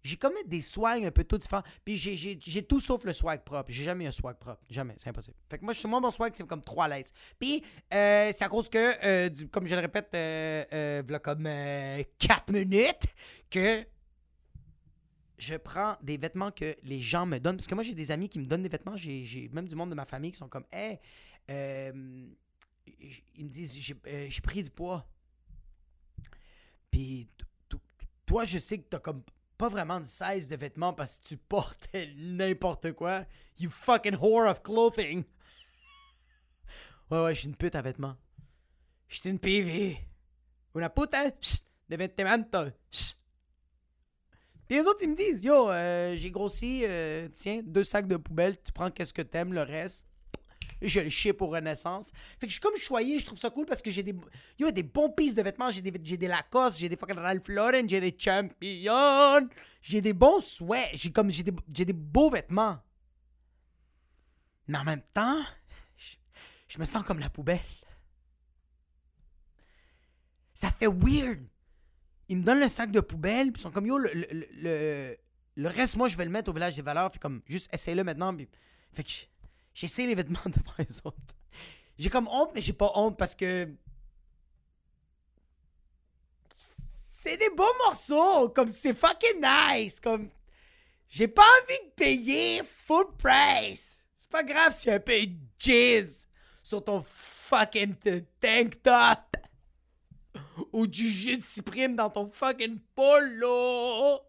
J'ai 0.00 0.16
comme 0.16 0.34
des 0.46 0.62
swags 0.62 1.04
un 1.04 1.10
peu 1.10 1.24
tout 1.24 1.38
différents. 1.38 1.64
Puis 1.84 1.96
j'ai- 1.96 2.62
tout 2.62 2.78
sauf 2.80 3.04
le 3.04 3.12
swag 3.12 3.42
propre. 3.42 3.70
J'ai 3.70 3.82
jamais 3.84 4.04
eu 4.04 4.08
un 4.08 4.12
swag 4.12 4.36
propre. 4.38 4.62
Jamais. 4.70 4.94
C'est 4.96 5.10
impossible. 5.10 5.36
Fait 5.50 5.58
que 5.58 5.64
moi, 5.64 5.74
moi 5.86 6.00
mon 6.00 6.10
swag, 6.10 6.32
c'est 6.36 6.46
comme 6.46 6.62
trois 6.62 6.86
l'aise. 6.86 7.12
Puis 7.38 7.62
euh, 7.92 8.30
c'est 8.32 8.44
à 8.44 8.48
cause 8.48 8.68
que, 8.70 8.78
euh, 9.04 9.28
comme 9.50 9.66
je 9.66 9.74
le 9.74 9.80
répète, 9.80 10.08
euh, 10.14 11.02
v'là 11.06 11.18
comme 11.18 11.44
4 12.18 12.52
minutes, 12.52 13.06
que 13.50 13.84
je 15.36 15.56
prends 15.56 15.96
des 16.02 16.16
vêtements 16.16 16.52
que 16.52 16.76
les 16.84 17.00
gens 17.00 17.26
me 17.26 17.38
donnent. 17.38 17.56
Parce 17.56 17.66
que 17.66 17.74
moi, 17.74 17.84
j'ai 17.84 17.94
des 17.94 18.10
amis 18.10 18.28
qui 18.28 18.38
me 18.38 18.46
donnent 18.46 18.62
des 18.62 18.68
vêtements. 18.68 18.96
J'ai 18.96 19.24
j'ai 19.24 19.48
même 19.48 19.68
du 19.68 19.74
monde 19.74 19.90
de 19.90 19.94
ma 19.94 20.04
famille 20.06 20.30
qui 20.32 20.38
sont 20.38 20.48
comme, 20.48 20.64
hey, 20.72 20.98
euh, 21.50 22.26
ils 23.36 23.44
me 23.44 23.48
disent, 23.48 23.78
j'ai 23.78 23.94
euh, 24.06 24.26
j'ai 24.28 24.40
pris 24.40 24.62
du 24.62 24.70
poids. 24.70 25.08
Puis 26.90 27.28
toi, 28.26 28.44
je 28.44 28.58
sais 28.58 28.78
que 28.78 28.88
t'as 28.88 28.98
comme 28.98 29.22
pas 29.56 29.68
vraiment 29.68 30.00
de 30.00 30.06
size 30.06 30.46
de 30.46 30.56
vêtements 30.56 30.92
parce 30.92 31.18
que 31.18 31.28
tu 31.28 31.36
portes 31.36 31.88
n'importe 32.16 32.92
quoi. 32.92 33.24
You 33.58 33.70
fucking 33.70 34.16
whore 34.16 34.48
of 34.48 34.62
clothing. 34.62 35.24
ouais, 37.10 37.22
ouais, 37.24 37.34
je 37.34 37.40
suis 37.40 37.48
une 37.48 37.56
pute 37.56 37.74
à 37.74 37.82
vêtements. 37.82 38.16
Je 39.08 39.18
suis 39.18 39.30
une 39.30 39.38
PV. 39.38 39.98
Una 40.74 40.90
puta 40.90 41.30
de 41.88 41.96
vestimenta. 41.96 42.70
Puis 44.68 44.76
les 44.76 44.82
autres, 44.82 45.02
ils 45.02 45.10
me 45.10 45.16
disent, 45.16 45.42
yo, 45.42 45.70
euh, 45.70 46.14
j'ai 46.16 46.30
grossi, 46.30 46.82
euh, 46.84 47.28
tiens, 47.32 47.62
deux 47.64 47.84
sacs 47.84 48.06
de 48.06 48.16
poubelle, 48.16 48.60
tu 48.60 48.70
prends 48.70 48.90
qu'est-ce 48.90 49.14
que 49.14 49.22
t'aimes, 49.22 49.54
le 49.54 49.62
reste. 49.62 50.06
Je 50.82 51.00
le 51.00 51.08
ship 51.08 51.42
au 51.42 51.48
Renaissance. 51.48 52.10
Fait 52.38 52.46
que 52.46 52.50
je 52.50 52.52
suis 52.52 52.60
comme 52.60 52.76
choyé, 52.76 53.18
je 53.18 53.26
trouve 53.26 53.38
ça 53.38 53.50
cool 53.50 53.66
parce 53.66 53.82
que 53.82 53.90
j'ai 53.90 54.02
des, 54.02 54.14
yo, 54.58 54.70
des 54.70 54.82
bons 54.82 55.10
pistes 55.10 55.36
de 55.36 55.42
vêtements. 55.42 55.70
J'ai 55.70 55.80
des, 55.80 55.92
j'ai 56.02 56.16
des 56.16 56.28
Lacoste, 56.28 56.78
j'ai 56.78 56.88
des 56.88 56.96
fucking 56.96 57.16
Ralph 57.16 57.48
Lauren, 57.48 57.86
j'ai 57.86 58.00
des 58.00 58.16
Champion. 58.16 59.48
J'ai 59.82 60.00
des 60.00 60.12
bons 60.12 60.40
sweats, 60.40 60.90
j'ai 60.94 61.10
comme, 61.10 61.30
j'ai 61.30 61.42
des, 61.42 61.52
des 61.84 61.92
beaux 61.92 62.30
vêtements. 62.30 62.78
Mais 64.66 64.78
en 64.78 64.84
même 64.84 65.02
temps, 65.14 65.42
je, 66.68 66.78
me 66.78 66.84
sens 66.84 67.02
comme 67.04 67.18
la 67.18 67.30
poubelle. 67.30 67.60
Ça 70.52 70.70
fait 70.70 70.86
weird. 70.88 71.40
Ils 72.28 72.36
me 72.38 72.42
donnent 72.42 72.60
le 72.60 72.68
sac 72.68 72.90
de 72.90 73.00
poubelle, 73.00 73.52
puis 73.52 73.60
ils 73.60 73.62
sont 73.62 73.70
comme, 73.70 73.86
yo, 73.86 73.96
le, 73.96 74.10
le, 74.12 75.16
le- 75.56 75.68
reste, 75.68 75.96
moi, 75.96 76.08
je 76.08 76.16
vais 76.16 76.24
le 76.26 76.30
mettre 76.30 76.50
au 76.50 76.52
village 76.52 76.76
des 76.76 76.82
valeurs. 76.82 77.10
Fait 77.10 77.18
comme, 77.18 77.40
juste 77.46 77.72
essaye-le 77.72 78.04
maintenant. 78.04 78.36
Fait 78.92 79.04
que 79.04 79.10
j'essaie 79.78 80.06
les 80.06 80.14
vêtements 80.14 80.40
devant 80.46 80.74
les 80.78 80.98
autres. 81.04 81.16
J'ai 81.98 82.10
comme 82.10 82.28
honte, 82.28 82.50
mais 82.54 82.60
j'ai 82.60 82.72
pas 82.72 82.92
honte 82.94 83.16
parce 83.16 83.34
que. 83.34 83.68
C'est 87.08 87.36
des 87.36 87.50
beaux 87.50 87.64
morceaux. 87.84 88.48
Comme, 88.50 88.70
c'est 88.70 88.94
fucking 88.94 89.42
nice. 89.42 90.00
Comme, 90.00 90.30
j'ai 91.08 91.28
pas 91.28 91.42
envie 91.42 91.88
de 91.88 91.90
payer 91.94 92.62
full 92.64 93.06
price. 93.16 93.98
C'est 94.16 94.30
pas 94.30 94.42
grave 94.42 94.76
a 94.86 94.92
un 94.92 95.00
peu 95.00 95.26
de 95.26 95.36
jizz 95.58 96.28
sur 96.62 96.84
ton 96.84 97.02
fucking 97.02 97.94
tank 98.40 98.82
top 98.82 99.36
ou 100.72 100.86
du 100.86 101.08
jus 101.08 101.38
de 101.38 101.42
cyprine 101.42 101.96
dans 101.96 102.10
ton 102.10 102.30
fucking 102.30 102.78
polo. 102.94 104.20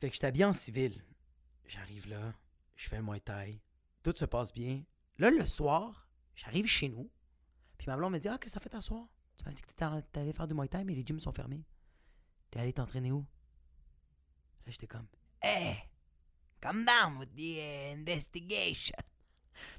Fait 0.00 0.08
que 0.10 0.14
je 0.14 0.20
t'habille 0.20 0.44
en 0.44 0.52
civil. 0.52 1.02
J'arrive 1.66 2.08
là, 2.08 2.34
je 2.76 2.88
fais 2.88 2.96
le 2.96 3.02
Muay 3.02 3.20
Thai. 3.20 3.60
Tout 4.02 4.12
se 4.14 4.24
passe 4.24 4.52
bien. 4.52 4.82
Là, 5.18 5.30
le 5.30 5.44
soir, 5.46 6.08
j'arrive 6.34 6.66
chez 6.66 6.88
nous. 6.88 7.10
Puis 7.76 7.88
ma 7.88 7.96
blonde 7.96 8.12
me 8.12 8.18
dit 8.18 8.28
Ah, 8.28 8.38
que 8.38 8.48
ça 8.48 8.60
fait 8.60 8.68
t'asseoir 8.68 9.06
Tu 9.36 9.44
m'as 9.44 9.52
dit 9.52 9.62
que 9.62 9.68
t'étais 9.68 10.20
allé 10.20 10.32
faire 10.32 10.46
du 10.46 10.54
Muay 10.54 10.68
Thai, 10.68 10.84
mais 10.84 10.94
les 10.94 11.04
gyms 11.04 11.20
sont 11.20 11.32
fermés. 11.32 11.64
T'es 12.50 12.60
allé 12.60 12.72
t'entraîner 12.72 13.12
où 13.12 13.26
Là, 14.64 14.72
j'étais 14.72 14.86
comme 14.86 15.06
Hey, 15.42 15.76
come 16.60 16.84
down 16.84 17.18
with 17.18 17.34
the 17.34 17.58
uh, 17.58 17.92
investigation. 17.92 18.96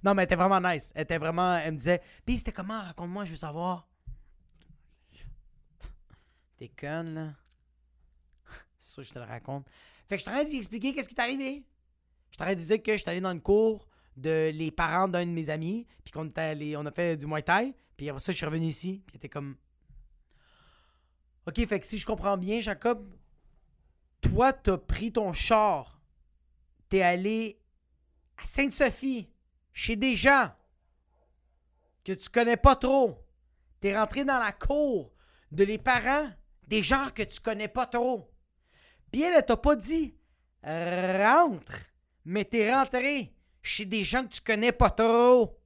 Non, 0.03 0.13
mais 0.13 0.23
elle 0.23 0.25
était 0.25 0.35
vraiment 0.35 0.59
nice. 0.59 0.91
Elle 0.93 1.03
était 1.03 1.17
vraiment. 1.17 1.57
Elle 1.57 1.73
me 1.73 1.77
disait 1.77 2.01
Puis 2.25 2.37
c'était 2.37 2.51
comment? 2.51 2.81
Raconte-moi, 2.81 3.25
je 3.25 3.31
veux 3.31 3.37
savoir. 3.37 3.87
T'es 6.57 6.67
conne, 6.67 7.13
là. 7.13 7.33
C'est 8.77 8.93
sûr 8.93 9.03
que 9.03 9.09
je 9.09 9.13
te 9.13 9.19
le 9.19 9.25
raconte. 9.25 9.65
Fait 10.09 10.17
que 10.17 10.21
je 10.21 10.25
t'arrête 10.25 10.47
d'y 10.47 10.57
expliquer 10.57 10.93
qu'est-ce 10.93 11.07
qui 11.07 11.13
t'est 11.13 11.21
arrivé. 11.21 11.63
Je 12.31 12.37
t'arrête 12.37 12.57
de 12.57 12.63
dire 12.63 12.81
que 12.81 12.93
je 12.93 12.97
suis 12.97 13.09
allé 13.09 13.21
dans 13.21 13.31
une 13.31 13.41
cour 13.41 13.87
de 14.17 14.49
les 14.49 14.71
parents 14.71 15.07
d'un 15.07 15.25
de 15.25 15.31
mes 15.31 15.51
amis, 15.51 15.85
puis 16.03 16.11
qu'on 16.11 16.31
on 16.35 16.85
a 16.85 16.91
fait 16.91 17.15
du 17.15 17.27
Muay 17.27 17.43
Thai, 17.43 17.75
puis 17.95 18.09
après 18.09 18.19
ça, 18.19 18.31
je 18.31 18.37
suis 18.37 18.45
revenu 18.45 18.65
ici, 18.65 19.03
puis 19.05 19.17
était 19.17 19.29
comme. 19.29 19.55
Ok, 21.47 21.65
fait 21.67 21.79
que 21.79 21.85
si 21.85 21.99
je 21.99 22.05
comprends 22.05 22.37
bien, 22.37 22.59
Jacob, 22.59 23.07
toi, 24.21 24.51
t'as 24.51 24.77
pris 24.77 25.11
ton 25.11 25.31
char, 25.31 26.01
t'es 26.89 27.01
allé 27.01 27.61
à 28.37 28.43
Sainte-Sophie, 28.45 29.29
chez 29.73 29.95
des 29.95 30.15
gens 30.15 30.49
que 32.03 32.13
tu 32.13 32.29
connais 32.29 32.57
pas 32.57 32.75
trop. 32.75 33.23
T'es 33.79 33.97
rentré 33.97 34.25
dans 34.25 34.39
la 34.39 34.51
cour 34.51 35.13
de 35.51 35.63
les 35.63 35.77
parents 35.77 36.29
des 36.67 36.83
gens 36.83 37.09
que 37.13 37.23
tu 37.23 37.39
connais 37.39 37.67
pas 37.67 37.85
trop. 37.85 38.29
Puis 39.11 39.21
elle, 39.21 39.33
elle 39.35 39.45
t'a 39.45 39.57
pas 39.57 39.75
dit 39.75 40.15
rentre, 40.63 41.73
mais 42.25 42.45
t'es 42.45 42.73
rentré 42.73 43.33
chez 43.61 43.85
des 43.85 44.03
gens 44.03 44.23
que 44.23 44.33
tu 44.33 44.41
connais 44.41 44.71
pas 44.71 44.89
trop. 44.89 45.57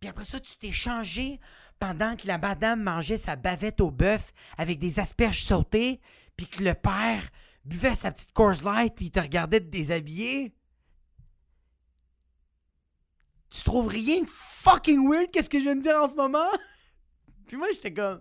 Puis 0.00 0.08
après 0.08 0.24
ça, 0.24 0.40
tu 0.40 0.56
t'es 0.56 0.72
changé 0.72 1.40
pendant 1.78 2.16
que 2.16 2.26
la 2.26 2.38
madame 2.38 2.82
mangeait 2.82 3.18
sa 3.18 3.36
bavette 3.36 3.80
au 3.80 3.90
bœuf 3.90 4.32
avec 4.56 4.78
des 4.78 4.98
asperges 4.98 5.42
sautées, 5.42 6.00
puis 6.36 6.46
que 6.46 6.62
le 6.62 6.74
père 6.74 7.30
buvait 7.64 7.94
sa 7.94 8.10
petite 8.10 8.32
Coors 8.32 8.62
Light, 8.64 8.94
puis 8.94 9.06
il 9.06 9.10
te 9.10 9.20
regardait 9.20 9.60
te 9.60 9.66
déshabiller. 9.66 10.54
Tu 13.50 13.62
trouves 13.62 13.88
rien 13.88 14.22
de 14.22 14.28
fucking 14.28 15.08
weird 15.08 15.30
qu'est-ce 15.30 15.48
que 15.48 15.58
je 15.58 15.64
viens 15.64 15.76
de 15.76 15.82
dire 15.82 15.96
en 15.96 16.08
ce 16.08 16.14
moment? 16.14 16.50
Puis 17.46 17.56
moi, 17.56 17.68
j'étais 17.72 17.94
comme... 17.94 18.20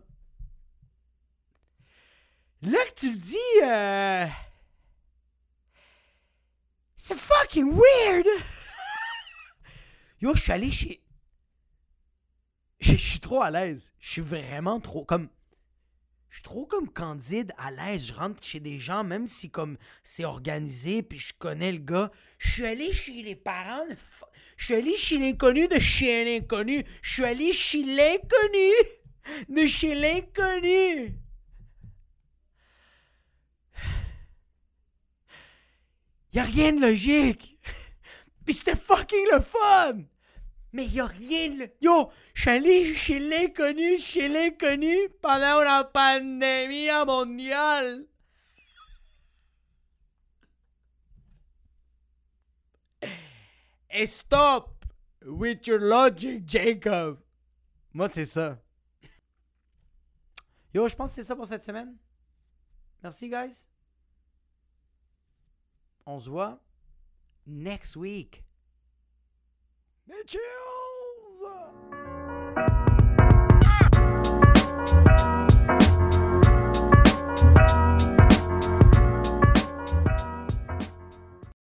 Là 2.66 2.80
que 2.88 3.00
tu 3.00 3.12
le 3.12 3.18
dis, 3.18 3.38
euh... 3.64 4.26
C'est 6.98 7.16
fucking 7.16 7.70
weird! 7.70 8.26
Yo, 10.22 10.34
je 10.34 10.42
suis 10.42 10.52
allé 10.52 10.72
chez. 10.72 11.04
Je 12.80 12.96
suis 12.96 13.20
trop 13.20 13.44
à 13.44 13.52
l'aise. 13.52 13.94
Je 14.00 14.14
suis 14.14 14.22
vraiment 14.22 14.80
trop 14.80 15.06
comme. 15.06 15.30
Je 16.30 16.38
suis 16.38 16.44
trop 16.44 16.66
comme 16.66 16.92
candide, 16.92 17.54
à 17.60 17.70
l'aise. 17.70 18.08
Je 18.08 18.14
rentre 18.14 18.44
chez 18.44 18.60
des 18.60 18.80
gens, 18.80 19.04
même 19.04 19.28
si 19.28 19.52
comme 19.52 19.78
c'est 20.04 20.26
organisé, 20.26 21.04
puis 21.04 21.20
je 21.20 21.34
connais 21.38 21.72
le 21.72 21.78
gars. 21.78 22.12
Je 22.40 22.52
suis 22.52 22.66
allé 22.66 22.92
chez 22.92 23.22
les 23.22 23.36
parents 23.36 23.86
de. 23.86 23.96
Je 24.58 24.66
suis 24.66 24.74
allé 24.74 24.98
chez 24.98 25.20
l'inconnu 25.20 25.68
de 25.68 25.78
chez 25.78 26.26
l'inconnu. 26.26 26.84
Je 27.04 27.12
suis 27.12 27.26
allé 27.26 27.54
chez 27.54 27.84
l'inconnu 27.84 28.72
de 29.50 29.68
chez 29.68 29.94
l'inconnu. 29.94 31.25
Y 36.36 36.40
a 36.40 36.44
rien 36.44 36.74
de 36.74 36.82
logique. 36.82 37.58
Puis 38.44 38.54
c'était 38.54 38.76
fucking 38.76 39.26
le 39.32 39.40
fun. 39.40 40.04
Mais 40.74 40.86
y 40.86 41.00
a 41.00 41.06
rien 41.06 41.50
de... 41.50 41.72
Yo, 41.80 42.12
je 42.34 42.42
suis 42.42 42.50
allé 42.50 42.94
chez 42.94 43.20
l'inconnu, 43.20 43.98
chez 43.98 44.28
l'inconnu 44.28 44.94
pendant 45.22 45.64
la 45.64 45.86
pandémie 45.86 46.90
mondiale. 47.06 48.06
Et 53.90 54.06
stop 54.06 54.84
with 55.26 55.66
your 55.66 55.80
logic, 55.80 56.44
Jacob. 56.46 57.24
Moi, 57.94 58.10
c'est 58.10 58.26
ça. 58.26 58.62
Yo, 60.74 60.90
je 60.90 60.96
pense 60.96 61.12
que 61.12 61.16
c'est 61.16 61.24
ça 61.24 61.38
pour 61.38 61.48
cette 61.48 61.64
semaine. 61.64 61.96
Merci, 63.02 63.30
guys. 63.30 63.70
On 66.06 66.20
se 66.20 66.30
voit 66.30 66.60
next 67.48 67.96
week. 67.96 68.44
Mitchell! 70.08 71.05